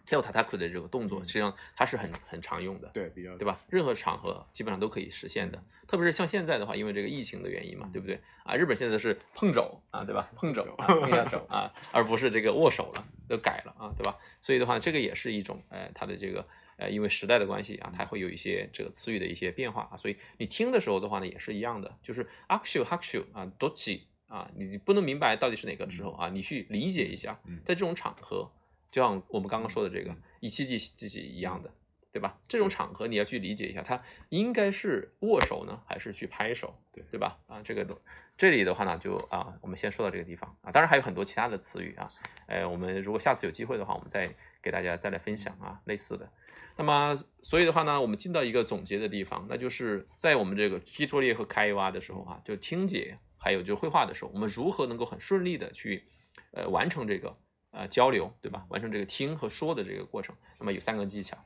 [0.09, 3.61] ，tail tataku 的这个动作，嗯实际上它是很很常用的，对比较对吧？
[3.69, 8.19] 任何场合基本上都可以实现的，特别是像现在的话，因为这个疫情的原因嘛，对不对？
[8.45, 10.31] 啊，日本现在是碰肘啊，对吧？
[10.35, 14.17] 碰肘啊，碰 一下手啊，而不是这个握手了，都改了啊，对吧？
[14.41, 16.47] 所以的话，这个也是一种呃，它的这个
[16.79, 28.51] 呃，因为时代的关系啊，它会有一些这个词语的一些变化啊，所以你听的时候的话呢，也是一样的，就是 akshu hakshu 啊，dochi 啊，你你不能明白到底是哪个时候啊，你去理解一下嗯，在这种场合，
[28.91, 31.71] 就像我们刚刚说的这个嗯一七季季季一样的。
[32.11, 32.41] 对吧？
[32.49, 36.75] 这种场合你要去理解一下，它应该是握手呢，还是去拍手？
[36.91, 37.39] 对对吧？
[37.47, 38.01] 啊，这个都
[38.35, 42.09] 这里的话呢，就啊，我们先说到这个地方啊，当然还有很多其他的词语啊，
[42.47, 46.33] 呃，我们如果下次有机会的话，我们再给大家再来分享啊，类似的。
[46.77, 56.05] 那么，所以的话呢，我们进到一个总结的地方，那就是在我们这个基托列和开挖的时候啊，就听解还有就是绘画的时候，我们如何能够很顺利的去
[56.53, 57.37] 呃完成这个
[57.72, 58.66] 呃交流，对吧？
[58.70, 60.36] 完成这个听和说的这个过程。
[60.60, 61.38] 那么有三个技巧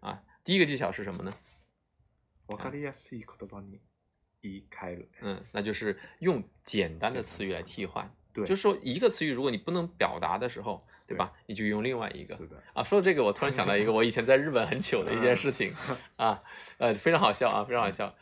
[0.00, 1.34] 啊，第一个技巧是什么呢？
[2.46, 3.80] わかりやすい言葉に
[4.42, 5.08] 言い換える。
[5.20, 8.12] 嗯，那就是用简单的词语来替换。
[8.32, 11.32] 对，就是说一个词语，如果你不能表达的时候，对对吧？
[11.46, 12.34] 你就用另外一个。
[12.34, 15.74] 是的，啊，说到这个，我突然想到一个我以前在日本很糗的一件事情
[16.16, 16.42] 啊，
[16.78, 18.14] 呃，非常好笑啊，非常好笑。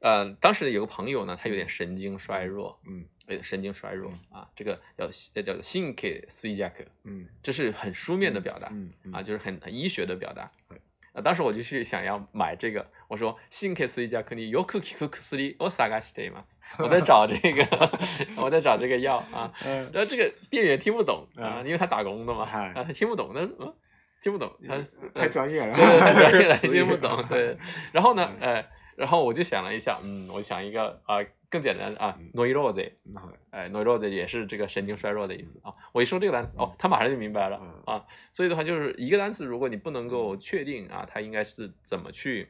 [0.00, 10.78] 呃，当时有个朋友呢，他有点神经衰弱，嗯呃，神经衰弱啊，这个叫呃叫做 think s i j a k 嗯这是很书面的表达嗯嗯啊，就是很很医学的表达对。
[11.14, 16.58] 啊，当时我就去想要买这个，我说 think s i j a k 你よく聞く薬を探しています。
[16.76, 17.64] 我在找这个，
[18.36, 19.52] 我在找这个药啊。
[19.64, 23.72] 嗯然后这个店员听不懂啊，嗯因为他打工的嘛，哎啊，他听不懂，他嗯，
[24.20, 24.76] 听不懂，他
[25.14, 27.24] 太专业了，对对，太专业了， 词语听不懂。
[27.28, 27.56] 对，
[27.92, 28.66] 然后呢，嗯呃，
[28.99, 34.09] 然后我就想了一下，嗯，我想一个啊更简单的啊嗯 n o i r o z e 那好哎 n o i r o z
[34.09, 35.73] e 也是这个神经衰弱的意思啊。
[35.93, 38.05] 我一说这个单词，哦，他马上就明白了嗯啊。
[38.31, 42.49] 所以的话，就是一个单词，如果你不能够确定啊，它应该是怎么去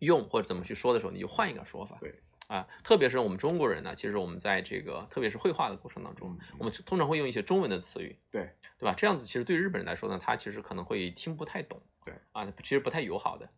[0.00, 1.96] 用或者怎么去说的时候，你就换一个说法。
[2.00, 2.14] 对
[2.48, 8.94] 啊，特别是我们中国人呢，其实我们在这个特别是绘画的过程当中嗯，我们通常会用一些中文的词语，对对吧？
[8.94, 13.48] 这样子其实对日本人来说呢，他其实可能会听不太懂，对啊，其实不太友好的，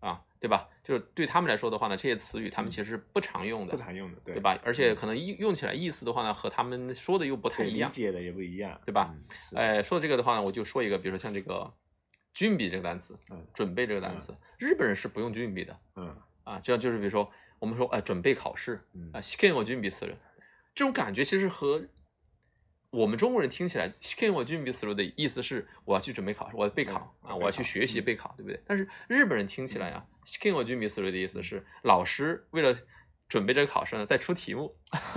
[0.00, 0.68] 啊，对吧？
[0.82, 4.58] 就是对他们来说的话呢，这些词语他们嗯其实是不常用的，不常用的，对对吧？
[4.62, 7.94] 而且嗯可能用用起来意思的话呢，和他们说的又不太对一样理。
[7.94, 9.24] 解的也不一样，对吧嗯？
[9.30, 11.72] 是的哎，说到这个的话呢，我就说一个，比如说像这个“
[12.34, 16.14] 军笔”这个单词，嗯准备这个单词，日本人是不用军笔的嗯
[16.44, 16.60] 啊。
[16.62, 20.14] 这样就是比如说我们说，哎，准备考试嗯啊，試験を準備する，
[20.74, 21.82] 这种感觉其实和
[22.90, 28.60] 我们中国人听起来，試験を準備する的意思是我要去准备考试，我要备考啊，对备考我要去学习嗯备考，对不对？
[28.66, 32.76] 但是日本人听起来啊，試験を準備する的意思是老师为了
[33.28, 34.72] 准备这个考试呢，在出题目，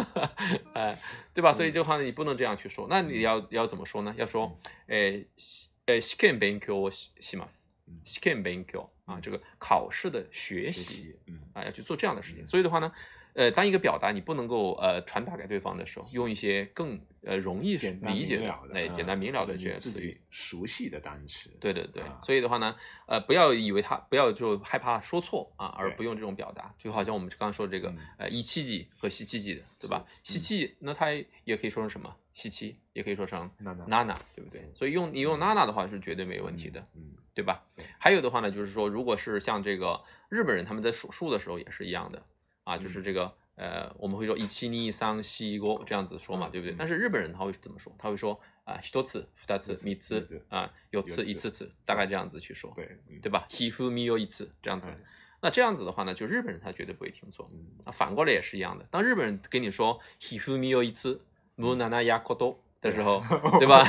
[0.73, 0.99] 哎，
[1.35, 1.53] 对吧？
[1.53, 4.15] 所以嗯这个话呢，你不能这样去说，那你要要怎么说呢？
[4.17, 4.57] 要说，
[4.87, 7.65] 诶，し诶，試験勉強をしします。
[7.89, 12.43] 嗯試験勉強啊，这个考试的学学习习，嗯啊，要去做这样的事情。
[12.43, 12.91] 嗯所以的话呢，
[13.34, 17.76] 呃，当一个表达你不能够呃传达给对方的时候，用一些更呃容易理
[18.24, 20.20] 解明了的，哎，嗯简单明了的这些词语己。
[20.30, 22.76] 熟悉的单词，对对对，啊所以的话呢，
[23.06, 30.04] 呃，不要以为他不要就害怕说错啊，而不用这种表达，就好像我们刚刚说这个、嗯呃一七级和西七级的，对吧？
[30.22, 31.10] 是西七那它
[31.44, 32.14] 也可以说成什么？
[32.34, 34.62] 西七也可以说成娜娜娜娜，对不对？
[34.72, 36.80] 所以用你用娜娜的话是绝对没问题的。
[36.94, 37.62] 嗯，对吧？
[37.98, 42.22] 还有的话呢，就是说，如果是像这个日本人他们在数数的时候也是一样的
[42.63, 46.75] 啊，嗯就是这个呃，我们会说一七二三四五这样子说嘛，嗯对不对嗯？
[46.77, 47.93] 但是日本人他会怎么说？
[47.97, 53.47] 他会说啊，一つ、二つ、三三つつ啊，四つ、四つ五つ，大概这样子去说，对嗯对吧？
[53.49, 55.03] ひふみよ一次这样子嗯
[55.39, 57.47] 那这样子的话呢，就日本人他绝对不会听错。
[57.53, 58.85] 嗯啊，反过来也是一样的。
[58.89, 61.19] 当日本人跟你说 “hifumi yo itsu
[61.55, 63.23] mu nana yakoto” 的时候，
[63.59, 63.83] 对吧？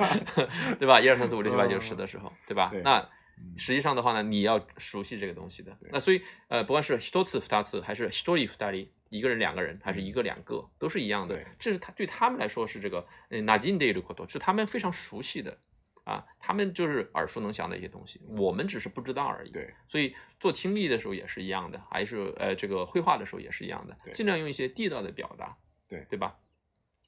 [0.79, 1.01] 对吧？
[1.01, 2.69] 一二三四五六七八九十的时候，对吧？
[2.71, 3.09] 对那嗯
[3.56, 5.76] 实际上的话呢，你要熟悉这个东西的。
[5.90, 11.38] 那所以呃，不管是 hitotsu 二次还是 hitori 二人，一个人两个人，还是一个两个，都是一样的。
[11.58, 15.58] 这是他对他们来说是这个嗯 najin de i koto，是他们非常熟悉的。
[16.04, 19.50] 啊，他们就是耳熟能详的一些东西，我们只是不知道而已。
[19.50, 26.36] 对，所以做听力的时候也是一样的，还是呃这个绘画的时候也是一样的，尽量用一些地道的表达，对对吧？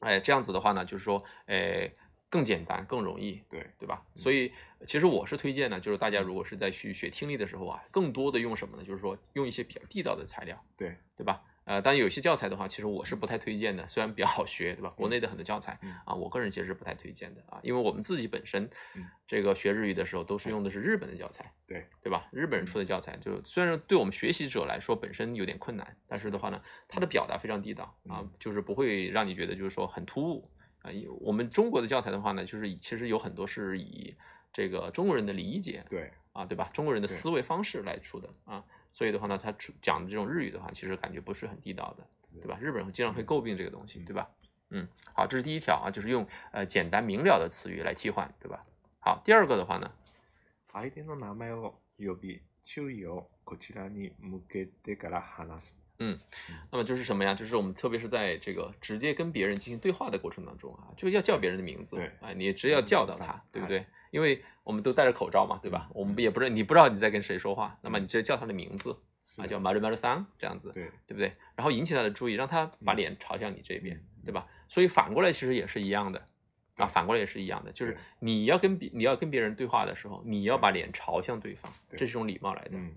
[0.00, 1.90] 哎，这样子的话呢，就是说，哎，
[2.32, 4.02] 更简单，更容易，对对吧？
[4.14, 4.50] 嗯所以
[4.86, 8.82] 其实我是推荐呢，就是大家如果是在去学听力的时候啊，更多的用什么呢？
[8.82, 11.42] 就是说用一些比较地道的材料，对对吧？
[11.64, 14.88] 呃，当然有些教材的话，其实我是不太推荐的，虽然比较好学，对吧？
[14.96, 18.64] 国内的很多教材嗯啊，我个人其实是不太推荐的啊，因为我们自己本身
[18.96, 22.28] 嗯这个学日语的时候都是用的是日本的教材，对对吧？
[22.32, 30.50] 日本人出的教材，就虽然对我们学习者来说本身有点困难，但是的话呢，它的表达非常地道啊嗯，就是不会让你觉得就是说很突兀
[30.81, 30.91] 啊。
[30.91, 34.15] 以我们中国的教材的话呢，就是以其实有很多是以
[34.51, 36.69] 这个中国人的理解对啊，对吧？
[36.73, 38.63] 中国人的对思维方式来出的啊，
[38.93, 42.07] 所以的话呢，他出讲的这种日语的话，其实感觉不是很地道的，
[42.41, 42.57] 对吧？
[42.61, 44.29] 日本人经常会诟病这个东西，嗯对吧？
[44.69, 48.65] 嗯，好，这是第一条啊，就是用呃简单明了的词语来替换，对吧？
[48.99, 49.91] 好，第二个的话呢，
[50.73, 55.80] 相手の名前を呼び注意をこちらに向けてから話す。
[56.70, 57.34] 那么就是什么呀？
[57.34, 63.86] 就是我们特别是在这个直接跟别人进行对话的过程当中啊，就要叫别人的名字，对啊，你只要叫到嗯他，对不哎对？
[64.10, 65.86] 因为我们都戴着口罩嘛，对吧？
[65.90, 68.96] 嗯我们也不知道你不知道你在跟谁说话，那么你直接叫他的名字
[69.38, 71.32] 啊，叫马瑞马瑞桑这样子，对对不对？
[71.56, 74.46] 然后引起他的注意，让他把嗯脸朝向你这边，嗯对吧？
[74.68, 76.22] 所以反过来其实也是一样的
[76.76, 82.70] 啊，反过来也是一样的，就是你要跟别你要跟别人对话的时候，你要把脸朝向对方，这是一种礼貌来的。
[82.72, 82.92] 嗯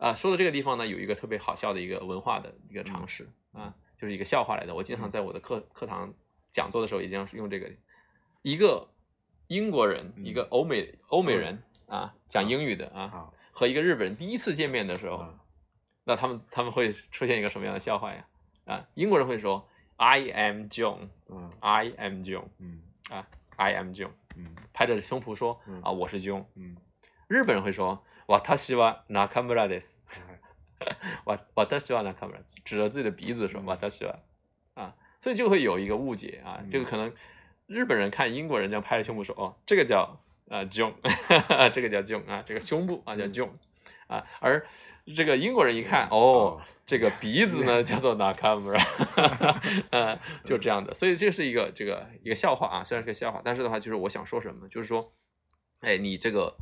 [0.00, 4.74] 啊，说到这个地方呢，有一个特别好笑的一个文化的一个常识、啊，就是一个笑话来的。
[4.74, 6.12] 我经常嗯在我的课课堂
[6.50, 7.70] 讲座的时候，也经常是用这个。
[8.42, 8.88] 一个
[9.48, 15.34] 英国人，嗯一个欧美欧美人啊，讲英语的啊，好和一个日本人第一次见面的时候，啊
[16.04, 18.26] 那他们他们会出现一个什么样的笑话呀？
[18.66, 23.26] 啊，英国人会说 I am John，I 嗯 am John 嗯啊，
[23.56, 26.44] I am John，嗯拍着胸脯说嗯啊，我是 John。
[26.54, 26.76] 嗯
[27.26, 29.86] 日本人会说私は中村です。
[31.25, 33.65] 我我的希望呢，看不指着自己的鼻子说嗯。
[33.65, 34.19] 我的希望。
[34.73, 36.69] 啊，所以就会有一个误解啊，嗯。
[36.69, 37.11] 这个可能
[37.67, 40.19] 日本人看英国人这样拍着胸部说哦，这个叫
[40.49, 40.93] 啊 John，
[41.71, 43.33] 这个叫 John 啊，这个胸部啊叫嗯。
[43.33, 43.49] John
[44.07, 44.65] 啊，而
[45.15, 46.11] 这个英国人一看嗯。
[46.11, 48.81] 哦，这个鼻子呢叫做 Nakamura，
[49.91, 55.13] 呃，就这样的，所以这是一个这个一个笑话啊，虽然是个笑话，但是的话就是我想说什么，就是说，
[55.81, 56.57] 哎，你这个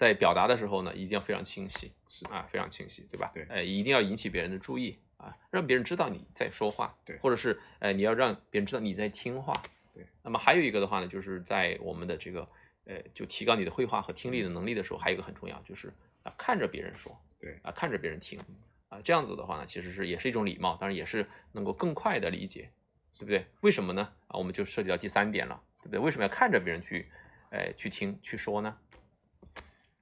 [0.00, 3.30] 在表达的时候呢，一定要非常清晰，是啊，非常清晰，对吧？
[3.34, 9.52] 对哎，一定要引起别人的注意啊，让别人知道你在说话，对或者是哎，你要让别人知道你在听话，
[9.92, 10.06] 对。
[10.22, 12.48] 那么还有一个的话呢，就是在我们的这个
[12.86, 15.92] 呃，就提高你的绘画和听力的能力的时候，还有一个很重要，就是
[16.22, 18.40] 啊，看着别人说，对啊，看着别人听，
[18.88, 22.70] 啊，这样子的话呢，其实是也是一种礼貌，当然也是能够更快的理解，
[23.18, 23.44] 对不对？
[23.60, 24.10] 为什么呢？
[24.28, 26.00] 啊，我们就涉及到第三点了，对不对？
[26.00, 27.06] 为什么要看着别人去，
[27.50, 28.74] 哎，去听去说呢？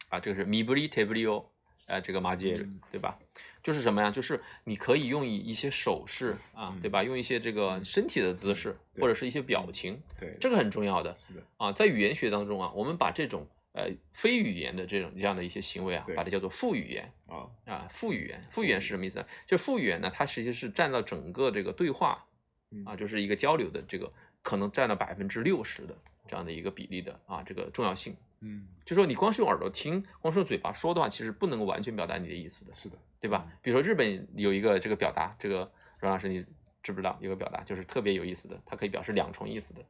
[0.09, 1.51] 啊，这个是 mi buri te buri o，
[1.87, 3.19] 呃，这个马杰嗯对吧？
[3.63, 4.11] 就是什么呀？
[4.11, 7.03] 就是你可以用一一些手势啊，嗯对吧？
[7.03, 11.73] 用一些这个身体的姿势，或者是一些表情，对这个很重要的是的啊。
[11.73, 17.89] 在语言学当中啊，我们把这种呃非语言的这种这样的一些行为啊，把它叫做副语言啊啊。
[17.91, 19.27] 副语言，副语言是什么意思呢？
[19.47, 22.25] 就是副语言呢，它实际是占到整个这个对话
[22.71, 24.11] 嗯啊，就是一个交流的这个
[24.43, 25.95] 可能占了百分之六十的
[26.27, 28.17] 这样的一个比例的啊，这个重要性。
[28.42, 33.48] 嗯就说你光是用耳朵听，光是用嘴巴说的话，其实不能够完全表达你的意思的，是的对吧？
[33.62, 36.46] 比如说日本有一个这个表达，这个阮老师你
[36.82, 37.18] 知不知道？
[37.22, 39.86] 有个表达就是特别有意思的，它可以表示两重意思的，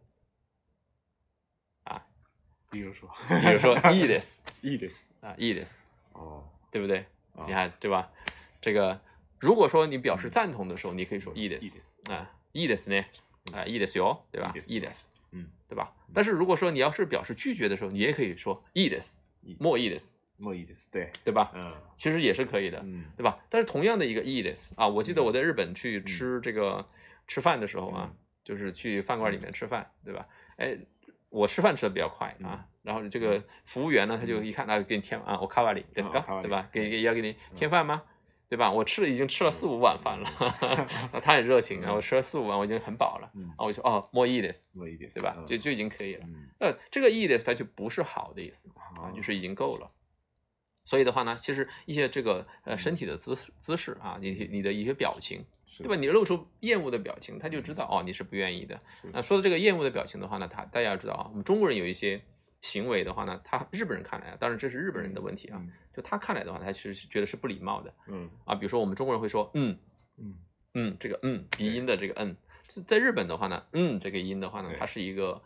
[2.69, 5.71] 比如说比如说 e this いいです啊 e this，
[6.13, 7.05] 哦对不对？
[7.35, 8.11] 啊你看对吧？
[8.61, 8.99] 这个
[9.39, 13.05] 如果说你表示赞同的时候，你可以说 e いい this です啊 e this 呢
[13.51, 14.73] 啊 e this 哟，对吧いいです？
[14.73, 15.16] e this 嗯
[15.67, 15.93] 对吧？
[16.13, 21.51] 但是如果说你要是表示拒绝的时候，你也可以说 e this いい莫 e this，もういいです对对吧？
[21.55, 22.79] 嗯其实也是可以的。
[22.83, 23.39] 嗯对吧？
[23.49, 26.85] 但是同样的一个 e this 啊，我记得我在日本去吃这个、
[27.27, 30.27] 吃饭的时候啊，嗯就是去饭馆里面吃饭，对吧？
[30.57, 30.77] 哎，
[31.29, 36.69] 我吃饭吃的比较快啊，然后这个服务员呢，他就一看，那、给你添啊，我卡瓦里，对嗯卡瓦里对吧？
[36.71, 38.03] 给给要给你添饭吗？
[38.49, 38.71] 对吧？
[38.71, 40.29] 我吃了已经吃了四五碗饭了，
[41.11, 45.35] 那他很热情啊，我吃了四五碗，我已经很饱了，嗯啊，我就说哦，more e this，もういいです对吧？
[45.39, 46.25] 嗯就就已经可以了。
[46.27, 49.89] 嗯那这个 e this 它就不是好的意思啊，好就是已经够了。
[50.85, 55.95] 所以的话呢，其实一些这个呃身体的姿势姿势啊，你你的一些表情，是对吧？
[55.95, 58.79] 你露出厌恶的表情，他就知道哦你是不愿意的。
[59.01, 62.21] 是那说到这个厌恶的表情的话呢，他大家要知道啊，我们中国人有一些
[62.60, 65.72] 行为的话呢，他日本人看来啊，当然这是日本人的问题啊，嗯。
[65.94, 68.30] 就他看来的话，他其实是觉得是不礼貌的嗯。
[68.44, 68.54] 啊。
[68.54, 69.78] 比如说我们中国人会说嗯
[70.16, 70.34] 嗯。
[70.74, 72.36] 嗯，这个嗯鼻音的这个嗯，
[72.66, 75.42] 在在日本的话呢，嗯这个音的话呢，它是一个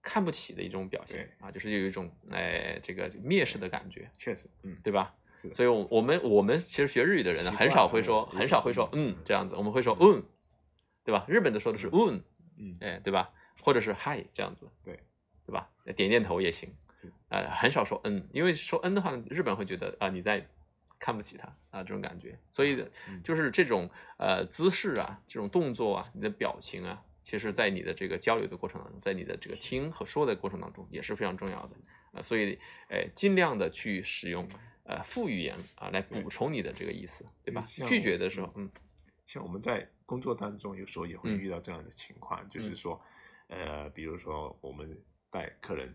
[0.00, 1.46] 看不起的一种表现对。
[1.46, 5.14] 啊，就是有一种哎这个蔑视的感觉，确实，嗯，对吧？
[5.52, 10.22] 所以我，我们我们其实学日语的人呢，很少会说很少会说嗯这样子，我们会说嗯，
[11.04, 11.24] 对吧？
[11.28, 12.22] 日本的说的是嗯，
[12.58, 12.76] 嗯。
[12.80, 13.30] 哎，对吧？
[13.60, 14.98] 或者是嗨这样子，对，
[15.46, 15.68] 对吧？
[15.96, 20.46] 点点头也行对，呃，很少说嗯，因为说嗯的话，日本会觉得啊、你在
[20.98, 22.76] 看不起他啊这种感觉，所以
[23.08, 23.20] 嗯。
[23.24, 31.76] 就是这种呃姿势啊，这种动作啊，你的表情啊，其实在你的这个交流的过程当中，在你的这个听和说的过程当中也是非常重要的，
[32.12, 34.48] 呃，所以呃尽量的去使用
[34.84, 37.66] 呃副语言啊来补充你的这个意思，对吧？
[37.66, 38.70] 拒绝的时候，嗯
[39.26, 41.38] 像我们在工作当中，有时候也会嗯。
[41.38, 43.00] 遇到这样的情况，就是说，
[43.48, 44.96] 呃，比如说我们
[45.31, 45.93] 带客人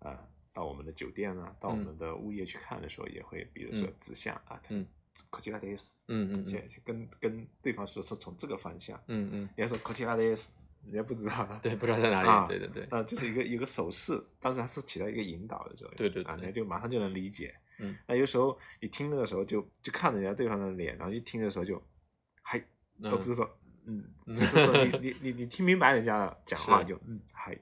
[0.00, 0.18] 啊、
[0.52, 4.86] 到我们的酒店啊，到我嗯们的物业去看的时候，也会比如说嗯指向啊，嗯，
[5.30, 10.48] こちらです，嗯嗯先跟跟对方说是从这个方向，嗯嗯，人家说こちらです，
[10.84, 17.54] 人家不知道，对，不知道在哪里，啊对对对，那就是一个一个手势，但是它是起到一个引导的作用，啊，对对对人家就马上就能理解。
[17.78, 21.82] 嗯，那有时候你听的时候就就看人家对方的脸，然后一听的时候就
[22.42, 22.62] 嗨，
[23.04, 23.48] 而不是说
[23.86, 27.56] 嗯， 嗯就是说你你你你听明白人家讲话是就嗯嗨，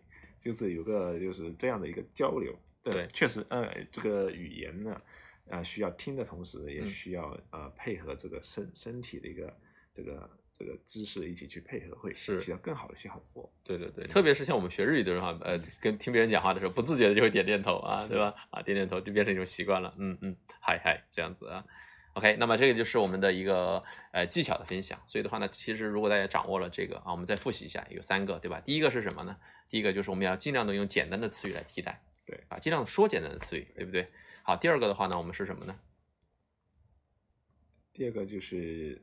[0.45, 2.55] 就是有个就是这样的一个交流。
[2.83, 5.01] 对确实，呃，这个语言呢，
[5.49, 9.51] 呃，需要听的同时，也嗯需要呃配合这个身身体的一个
[9.91, 13.51] 这个这个姿势一起去配合，会是起到更好的效果。
[13.63, 18.35] 对对对，特别是像我们学日语的人哈，呃，跟听别人讲话的时候，不自觉的就会点点头啊，对吧？
[18.51, 21.65] 啊，点点头就变成一种习惯了，嗯嗯，嗨嗨，这样子啊。
[22.13, 25.01] OK，那么这个就是我们的一个呃技巧的分享。
[25.07, 28.61] 所以的话呢，其实如果大家掌握了这个啊，我们再复习一下，有三个，对吧？
[28.61, 29.35] 第一个是什么呢？
[29.68, 34.08] 第一个就是我们要尽量的用简单的词语来替代，对啊，尽量说简单的词语，对不对？
[34.42, 35.78] 好，第二个的话呢，我们是什么呢？
[37.92, 39.02] 第二个就是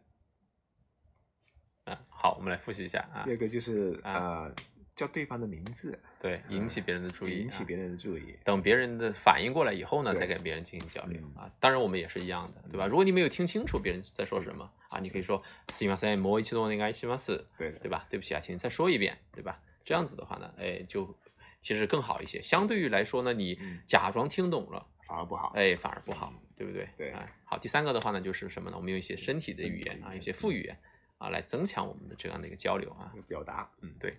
[1.86, 4.56] 啊，好，我们来复习一下啊第，二个就是啊呃
[4.96, 8.36] 叫对方的名字，对，引起别人的注意，啊引起别人的注意。
[8.44, 11.52] 等别人的反应过来以后呢，对再跟别人进行交流嗯啊。
[11.60, 12.88] 当然，我们也是一样的，对吧？
[12.88, 18.08] 如果你没有听清楚别人在说什么啊，你可以说“すみません、もう一度お願いします”，对的，对吧？
[18.10, 19.62] 对不起啊，请你再说一遍，对吧？
[19.83, 21.19] 这样子的话呢，哎，就
[21.61, 22.41] 其实更好一些。
[22.41, 25.53] 相对于来说呢，你嗯假装听懂了，反而不好。
[25.55, 26.89] 哎，反而不好，对不对？
[26.97, 28.77] 对哎，好，第三个的话呢，就是什么呢？
[28.77, 30.79] 我们用一些身体的语言啊，一些副语言
[31.19, 33.13] 啊，来增强我们的这样的一个交流啊。
[33.29, 34.17] 表达，嗯，对。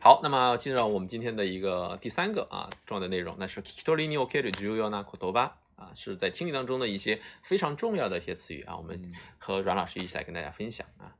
[0.00, 11.16] 好，那么进入到我们今天的一个第三个啊重要的内容，那是 kitori ni okeru juyo na kotoba 啊，是在听力当中的一些非常重要的一些词语啊，我们嗯和阮老师一起来跟大家分享啊。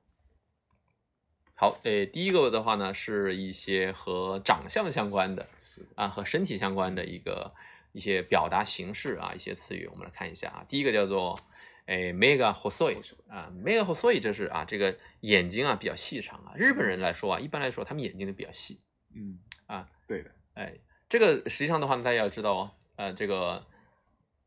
[1.59, 5.49] 好，诶，第一个的话呢，是一些和长相相关的
[5.95, 7.55] 啊，和身体相关的一个
[7.93, 10.67] 一些表达形式啊，一些词语，我们来看一下啊。
[10.69, 11.41] 第一个叫做
[11.87, 12.99] 诶 mega hosoi
[13.31, 16.53] 啊，mega hosoi 这是啊这个眼睛啊比较细长啊。
[16.57, 18.79] 日本人来说啊，一般来说他们眼睛都比较细，
[19.15, 20.75] 嗯啊，对的，哎，
[21.09, 23.65] 这个实际上的话呢，大家要知道哦，呃，这个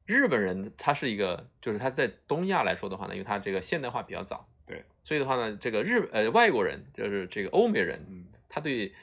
[0.05, 8.25] 日本人他是一个，就是他在东亚来说的话呢，因为他这个现代化比较早，对，所以的话呢，这个日呃外国人就是这个欧美人，嗯。
[8.47, 8.93] 他对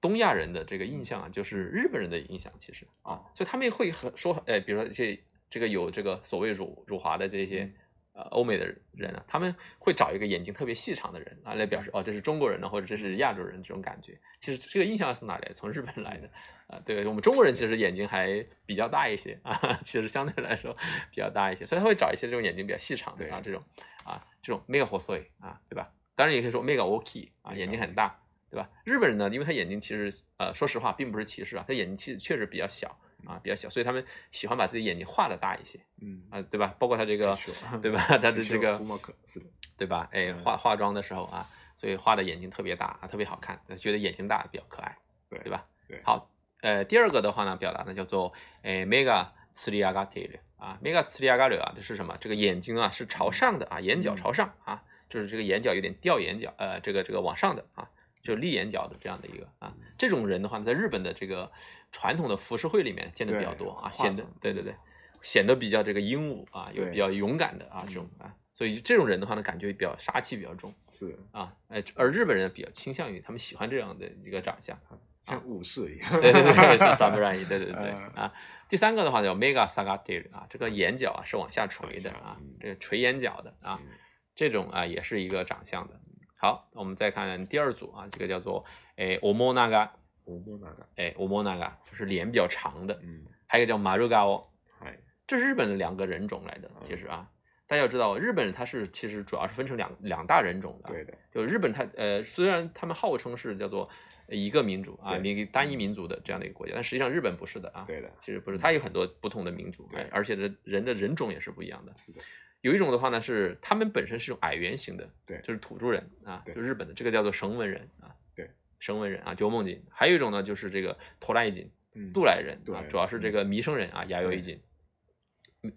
[0.00, 2.86] 东亚人的这个印象啊，就是日本人的影响，其实。
[3.02, 5.18] 啊哦，所以他们会很说，呃，比如说这
[5.50, 7.64] 这个有这个所谓辱辱华的这些。
[7.64, 7.74] 嗯
[8.14, 14.16] 呃，欧美的人啊，他们会找一个眼睛特别细长的人啊，来表示哦，这是中国人呢，或者这是亚洲人这种感觉。
[14.40, 15.52] 其实这个印象是从哪里来？
[15.52, 16.30] 从日本来的
[16.68, 16.80] 啊。
[16.84, 20.76] 对我们中国人其实眼睛还比较大一些啊，其实相对来说
[21.10, 23.60] 比较大一些，所以他会找一些这种眼睛比较细长的啊，这种
[24.04, 25.92] 啊这种 mega h o s o i 啊，对吧？
[26.14, 28.70] 当然也可以说 mega oki 啊，眼睛很大，对吧？
[28.84, 36.73] 日本人呢，因为他眼睛其实呃，说实话并不是歧视啊，他眼睛其实确实比较小啊，比较小，所以他们喜欢把自己眼睛画的大一些嗯啊，对吧？
[36.79, 37.99] 包括他这个是是对吧？
[38.07, 39.45] 他的这个胡莫克是的，
[39.77, 40.07] 对吧？
[40.11, 44.97] 哎，嗯化化妆的时候啊，所以画的眼睛特别大啊，特别好看，觉得眼睛大比较可爱，
[45.29, 45.65] 对对吧？
[45.87, 46.29] 对，好，
[46.61, 52.17] 呃，第二个的话呢，表达呢叫做诶 mega つり上がっている啊，mega つり上がる啊，这是什么？
[52.19, 57.89] 这个眼睛啊是朝上的啊，眼角朝上啊，就是这个眼角有点掉眼角，呃，这个这个往上的啊，
[58.24, 61.52] 就立眼角的这样的一个啊，这种人的话，在日本的这个
[61.92, 64.74] 传统的服饰会里面见的比较多啊，显得对对对，
[65.22, 70.74] 显得比较这个英武啊，有比较勇敢的啊这种啊，所以这种人的话呢，感觉比较杀气比较重。
[70.88, 74.78] 是，啊，哎，而日本人比较倾向于他们喜欢这样的一个长相，
[75.20, 76.10] 像武士一样。
[76.20, 78.32] 对对对，是三不让一，对对 对嗯啊。
[78.70, 83.88] 第三个的话叫 mega sagatil 啊，这个眼角啊是往下垂的啊这个垂眼角的啊，嗯
[84.34, 86.00] 这种啊也是一个长相的。
[86.36, 88.64] 好，我们再看第二组啊，这个叫做
[88.96, 89.88] 诶 omonaga，
[90.24, 94.46] 我摸那个，哎 omonaga 就是脸比较长的，嗯，还有一个叫 marugao，
[94.78, 97.28] 嗨，这是日本的两个人种来的，嗯其实啊。
[97.66, 103.88] 大家要知道，日本它是其实主要是分成两两大人种的，对的，就日本它呃，虽然他们号称是叫做
[104.28, 107.84] 一个民族啊，对一个单一民族的这样的一个国家，但实际上日本不是的啊。
[107.86, 111.92] 对的，其实不是，它有很多不同的民族，而且人人的人种也是不一样的。
[111.96, 112.20] 是的，
[112.64, 118.48] 有一种的话呢是他们本身是种矮圆形的，对就是土著人啊，对就日本的这个叫做绳文人啊，对，
[118.80, 119.84] 绳文人啊，九梦锦。
[119.90, 124.58] 还有一种呢就是这个托赖锦，嗯，杜来人啊，主要是这个弥生人啊，牙有一锦。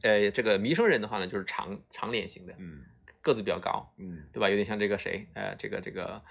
[0.01, 2.85] 呃，这个弥生人的话呢，就是长长脸型的，嗯
[3.21, 4.49] 个子比较高，嗯，对吧？
[4.49, 6.23] 有点像这个谁，呃，这个这个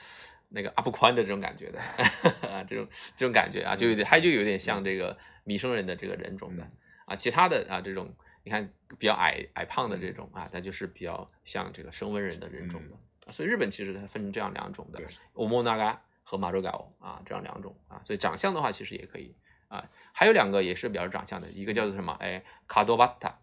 [0.48, 1.78] 那个阿布宽的这种感觉的，
[2.48, 6.72] 啊，这种这种感觉啊，就有点，他就有点像这个弥生人的这个人种的嗯
[7.08, 8.14] 啊，其他的啊这种，
[8.46, 12.94] 你看比较矮矮胖的这种啊，它就是比较像这个升温人的人种的，
[13.26, 19.34] 啊所以日本其实它分成这样两种的对，欧莫纳嘎和马周高啊这样两种啊，所以长相的话其实也可以
[19.66, 23.36] 啊，还有两个也是比较长相的，一个叫做什么，哎，卡多巴塔，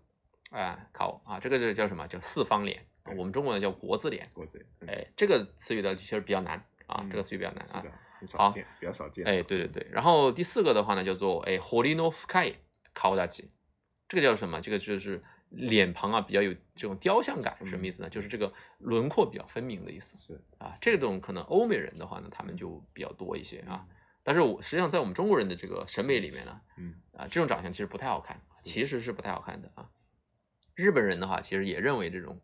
[0.51, 2.85] 啊，考啊，这个就叫什么叫四方脸，
[3.17, 4.25] 我们中国呢叫国字脸。
[4.31, 7.83] 国字脸哎，这个词语呢其实比较难啊，嗯这个词语比较难啊
[8.21, 12.53] 好少见，比较少见，哎，对对对，然后第四个的话呢叫做哎 horino fukai
[12.95, 13.49] kaudachi，
[14.13, 14.61] 这个叫什么？
[14.61, 18.09] 这个就是脸庞啊比较有这种雕像感，什么意思呢？
[18.09, 20.77] 就是这个轮廓比较分明的意思是，啊。
[20.79, 23.87] 这种可能欧美人的话呢，他们就比较多一些啊。
[24.21, 29.89] 但是我实际上在我们中国人的这个审美里面呢，嗯啊，这种长相其实不太好看，其实是不太好看的啊。
[30.75, 32.39] 日本人的话，其实也认为这种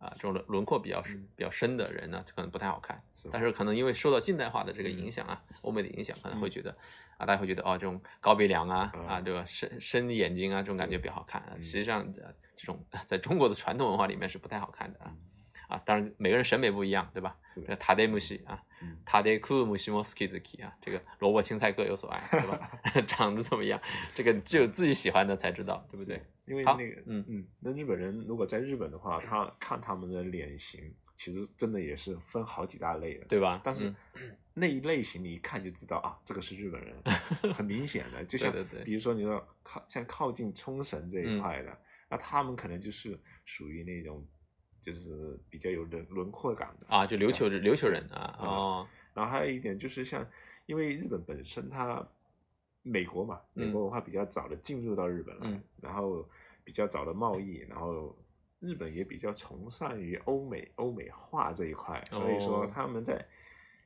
[0.00, 3.00] 啊这种轮轮廓比较深嗯比较深的人呢，可能不太好看。
[3.14, 6.74] 是，但是可能因为受到近代化的这个影响啊，欧美的影响，可能会觉得
[7.18, 9.44] 啊，大家会觉得哦，这种高鼻梁啊嗯啊，对吧？
[9.46, 11.42] 深深眼睛啊，这种感觉比较好看。
[11.60, 15.82] 实际上，呃这种在中国的传统文化里面是不太好看的啊嗯啊。
[15.84, 17.36] 当然，每个人审美不一样，对吧？
[17.78, 22.70] 塔德木西啊嗯，塔德库木西莫斯基兹基啊，这个萝卜青菜各有所爱，对吧？
[23.06, 23.80] 长得怎么样，
[24.14, 26.22] 这个只有自己喜欢的才知道，对不对？
[26.56, 26.62] 是？
[26.62, 33.60] 因为那个，嗯嗯，那日本人如果在日本的话，他看他们的脸型，其实真的也是分好几大类的，对吧？
[33.64, 36.94] 但是嗯 那一类型你一看就知道啊，这个是日本人，
[37.54, 38.24] 很明显的。
[38.26, 38.52] 就像
[38.84, 41.78] 比如说你说靠像靠近冲绳这一嗯块的，
[42.08, 44.26] 那他们可能就是属于那种
[44.82, 50.28] 就是比较有轮轮廓感的啊，就琉球琉球人啊，嗯哦，然后还有一点就是像，
[50.66, 52.06] 因为日本本身它
[52.82, 56.28] 美国嘛，美嗯国文化比较早的进入到日本来，嗯然后
[56.70, 58.16] 比较早的贸易，然后
[58.60, 63.26] 日本也比较崇尚于欧美欧美化这一块，所以说哦他们在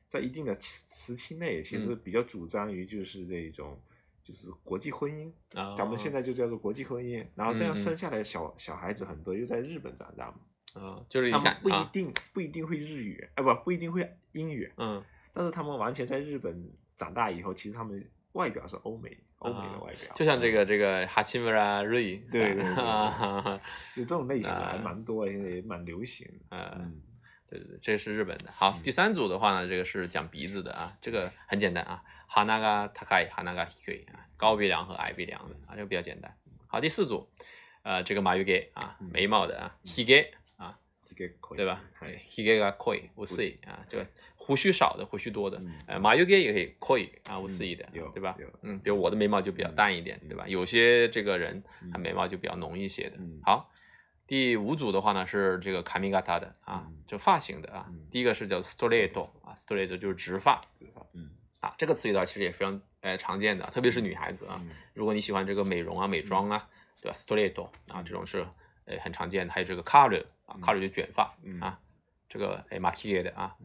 [0.07, 3.81] 在一定的时时期内，其实嗯比较主张于就是这种。
[4.23, 7.23] 就是国际婚姻，啊，咱们现在就叫做国际婚姻。
[7.35, 15.03] 然后这样生下来的小小孩子很多又在日本长大嘛，啊，就是你他们不一定不一定会日语，哎不不一定会英语，嗯。
[15.31, 23.60] 但是他们完全在日本长大以后，其实他们外表是欧美欧美的外表，啊就像这嗯个这个哈奇姆拉瑞，对对对 对啊，
[23.94, 26.56] 就这种类型的啊还蛮多，现在也蛮流行的。
[26.56, 27.00] 呃，嗯，
[27.48, 28.50] 对对对，这是日本的。
[28.52, 36.36] 好，嗯第三组的话呢，这个是讲鼻子的啊，这个很简单啊，哈那が高い、哈那が低い啊，高鼻梁和矮鼻梁的啊，这个比较简单。
[36.66, 37.28] 好，第四组，
[37.82, 40.76] 呃，这个眉毛啊，嗯眉毛的啊，ひげ啊，
[41.06, 41.80] 这个可以对吧？
[41.98, 44.06] はいひげが濃い、薄い啊，这个
[44.45, 48.47] 胡须少的、胡须多的呃，马油给也可以可以啊、薄い的，有对吧有？
[48.61, 50.47] 嗯，比如我的眉毛就比较淡一点，嗯对吧？
[50.47, 53.39] 有些这个人嗯他眉毛就比较浓一些的嗯。
[53.43, 53.71] 好，
[54.27, 58.07] 第五组的话呢是这个卡米嘎塔的啊嗯，就发型的啊嗯。
[58.11, 61.31] 第一个是叫 straight 啊，straight 就是直发直发，嗯
[61.61, 64.59] 啊，这个词语的话其实也非常呃常见的，特别是女孩子啊。
[64.61, 66.67] 嗯如果你喜欢这个美容啊、美妆啊，
[67.01, 68.45] 对吧？straight 啊，嗯这种是
[68.85, 69.51] 呃很常见的。
[69.51, 71.79] 还有这个 color 啊嗯，color 就卷发嗯啊，
[72.29, 73.55] 这个哎马基的啊。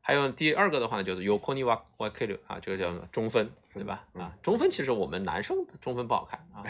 [0.00, 4.04] 嗯还有第二个的话呢，就是 yokoni wa wa k e r 啊，这个叫中分，对吧？
[4.14, 6.64] 嗯啊，中分其实我们男生中分不好看啊，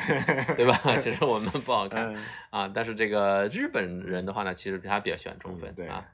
[0.57, 0.79] 对吧？
[0.99, 6.05] 其实我们不好看嗯啊，但是这个日本人的话呢，其实他比较喜欢中分啊，，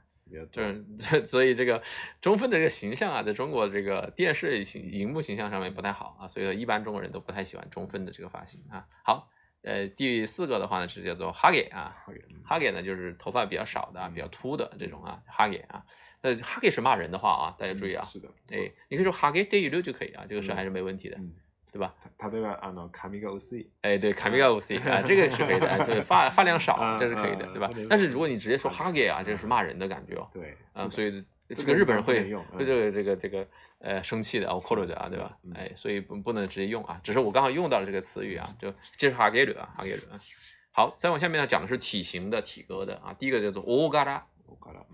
[0.51, 1.81] 就是 所以这个
[2.21, 8.85] 中分的这个形象啊，在中国这个电视形荧幕形象上面不太好啊，所以说一般中国人都不太喜欢中分的这个发型啊。
[9.03, 9.27] 好，
[9.63, 15.83] 呃，第四个的话呢是叫做哈给啊，好一点嗯哈给呢就是头发比较少的啊，嗯比较秃的这种啊，哈给啊。
[16.20, 18.04] 那哈给是骂人的话啊，大家注意啊。
[18.04, 21.32] 是的，哎，你可以说哈给对一溜就可以啊，这个是嗯还是没問題的，嗯，
[21.72, 21.94] 对吧？
[22.18, 27.86] 他例えばあの髪が薄い，哎，对，卡米高 C 啊，这个是可以的，哎 对，发发量少啊这是可以的，对吧啊或者？
[27.88, 30.28] 但是如果你直接说啊哈给啊，这个是骂人的感觉哦。
[30.32, 31.10] 对，啊，是的所以
[31.48, 33.46] 这这个个日本人会不能用会这个这个这个
[33.80, 35.52] 呃生气的 o k o r 的啊，是对吧嗯？
[35.54, 40.20] 哎，所以不不能直接用啊，只是我刚好用到了这个词语啊，就这是哈给鲁啊，哈给鲁啊。
[40.70, 44.35] 好，再往下面呢讲的是体型的、体格的啊，第一个叫做 o g a r a 我搞了，嗯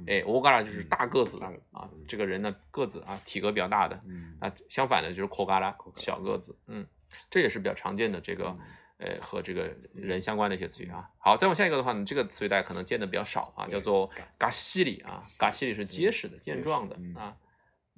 [0.07, 6.85] 哎 o g a r a 就是大个子啊嗯，这个人的个子啊体格比较大的，嗯那相反的就是 r a Kogara 小个子，嗯，
[7.29, 8.55] 这也是比较常见的这个
[8.99, 11.09] 嗯呃和这个人相关的一些词语啊。
[11.17, 17.37] 好，再往下一个的话呢，这个词语大家可能见的比较少啊，叫做嘎西里啊，嘎西里是结实的、健壮的嗯啊。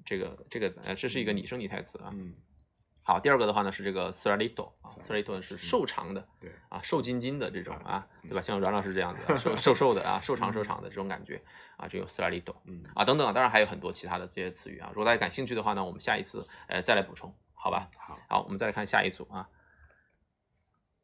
[0.04, 2.12] 这个这个呃，这是一个拟声拟态词啊。
[2.14, 2.36] 嗯
[3.08, 5.40] 好，第二个的话呢是这个 s r a l i t o 啊 s r a l i t o
[5.40, 8.42] 是嗯瘦长的对啊，瘦筋筋的这种啊，嗯对吧？
[8.42, 11.40] 像阮老师这样子啊， 瘦瘦瘦的啊，瘦长瘦长的这种感觉
[11.78, 14.90] 啊，这个 s r a l i t o 嗯啊等等，当然还有很多其他的这些词语啊。
[14.90, 17.90] 如果大家感兴趣的话呢，我们下一次呃再来补充，好吧？
[17.96, 19.50] 好好，我们再来看下一组啊。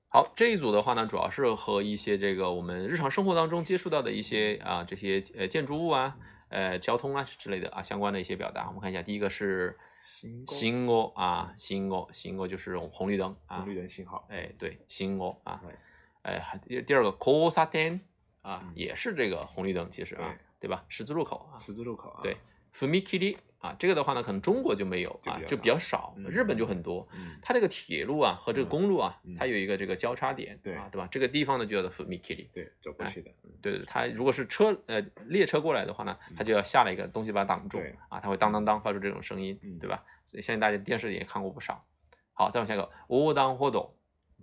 [0.07, 6.17] 好，这一组的话呢，主要是和一些这个我们日常生活当中接触到的一些啊这些呃建筑物啊、
[6.49, 8.65] 呃交通啊之类的啊相关的一些表达。
[8.67, 15.75] 我们看一下，第一个是信号信号啊，信号，信号就是红绿灯啊红，绿灯信号，哎对，信号啊对，
[16.23, 18.01] 哎还第第二个交差点
[18.41, 20.85] 啊嗯，也是这个红绿灯，其实啊，对吧？
[20.89, 22.37] 十字路口啊，十字路口啊，对，
[22.71, 27.07] 踏切啊，这个的话呢，可能中国就没有啊，就就比较少，嗯日本就很多。
[27.13, 31.07] 嗯它这个铁路啊和这个公路啊，嗯它有一个这个交叉点，对啊，对吧？
[31.11, 32.47] 这个地方呢就叫做 Fumikiri。
[32.51, 37.77] 对走过去的，嗯对对，它如果是车呃列车过来的话呢，它就要下来一个东西把它挡住
[38.09, 40.03] 啊，它会当当当发出这种声音，嗯对吧？
[40.25, 41.85] 所以相信大家电视也看过不少。
[42.33, 43.93] 好，再往下一个横断歩道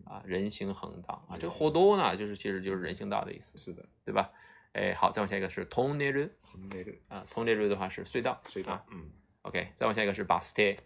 [0.04, 4.30] 啊，人行横道啊，这个歩道呢就是其实就是人行道的意思，是的，对吧？
[4.72, 9.10] 哎，好，再往下一个是 t o n n e l 红内的啊 t o n n e l 的话是隧道，隧道啊，嗯
[9.42, 10.76] OK，再往下一个是 bus stay，